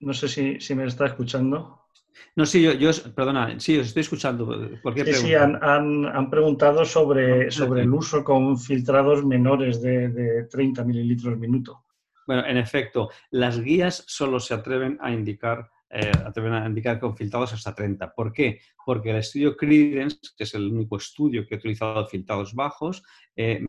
[0.00, 1.86] No sé si, si me está escuchando.
[2.36, 4.70] No, sí, yo, perdona, sí, os estoy escuchando.
[4.94, 11.38] sí, sí, han, preguntado sobre, sobre el uso con filtrados menores de, de 30 mililitros
[11.38, 11.84] minuto.
[12.26, 17.16] Bueno, en efecto, las guías solo se atreven a indicar, eh, atreven a indicar con
[17.16, 18.14] filtrados hasta 30.
[18.14, 18.60] ¿Por qué?
[18.84, 23.02] Porque el estudio Credence, que es el único estudio que ha utilizado filtrados bajos,
[23.34, 23.66] eh,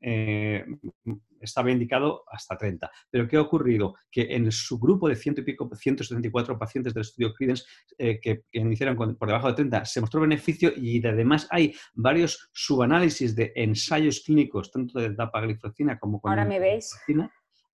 [0.00, 0.64] eh,
[1.40, 2.90] estaba indicado hasta 30.
[3.10, 3.94] Pero ¿qué ha ocurrido?
[4.10, 7.64] Que en su grupo de ciento y pico, 174 pacientes del estudio Credence
[7.98, 13.34] eh, que, iniciaron por debajo de 30, se mostró beneficio y además hay varios subanálisis
[13.34, 16.30] de ensayos clínicos, tanto de dapagliflozina como con...
[16.30, 16.94] Ahora me veis.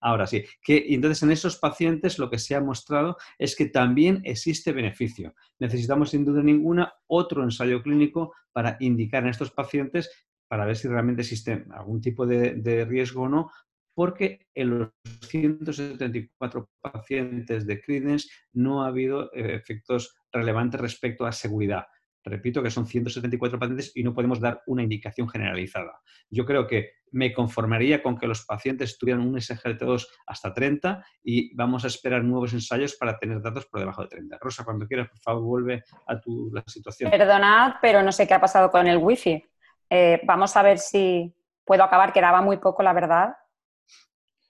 [0.00, 4.20] Ahora sí, que entonces en esos pacientes lo que se ha mostrado es que también
[4.24, 5.34] existe beneficio.
[5.58, 10.10] Necesitamos sin duda ninguna otro ensayo clínico para indicar en estos pacientes
[10.48, 13.50] para ver si realmente existe algún tipo de, riesgo o no,
[13.94, 14.88] porque en los
[15.28, 21.86] 174 pacientes de Credence no ha habido eh, efectos relevantes respecto a seguridad.
[22.26, 26.00] Repito que son 174 pacientes y no podemos dar una indicación generalizada.
[26.28, 31.54] Yo creo que me conformaría con que los pacientes tuvieran un SGLT2 hasta 30 y
[31.54, 34.38] vamos a esperar nuevos ensayos para tener datos por debajo de 30.
[34.40, 37.12] Rosa, cuando quieras, por favor, vuelve a tu la situación.
[37.12, 39.42] Perdonad, pero no sé qué ha pasado con el wifi.
[39.90, 41.34] Eh, vamos a ver si
[41.64, 43.36] puedo acabar, quedaba muy poco, la verdad.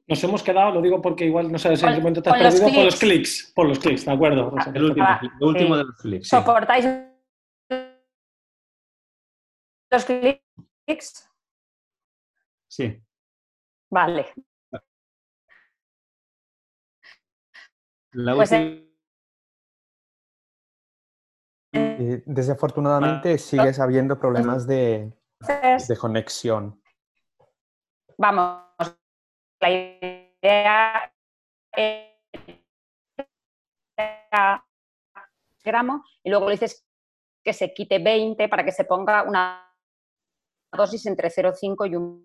[0.08, 2.68] Nos hemos quedado, lo digo porque igual no sabes en qué momento te has perdido,
[2.68, 4.54] por los clics, por los clics, de acuerdo.
[4.56, 4.84] Ah, el
[5.40, 6.28] último, de los clics.
[6.28, 6.86] ¿Soportáis
[9.90, 11.28] los clics?
[12.68, 13.02] Sí.
[13.90, 14.26] Vale.
[18.12, 18.86] La pues, eh,
[22.26, 26.82] desafortunadamente sigues habiendo problemas de, de conexión.
[28.18, 28.62] Vamos,
[29.60, 31.12] la idea
[33.96, 34.64] era
[35.64, 36.86] gramo y luego le dices
[37.44, 39.62] que se quite 20 para que se ponga una
[40.72, 42.14] dosis entre 0,5 y un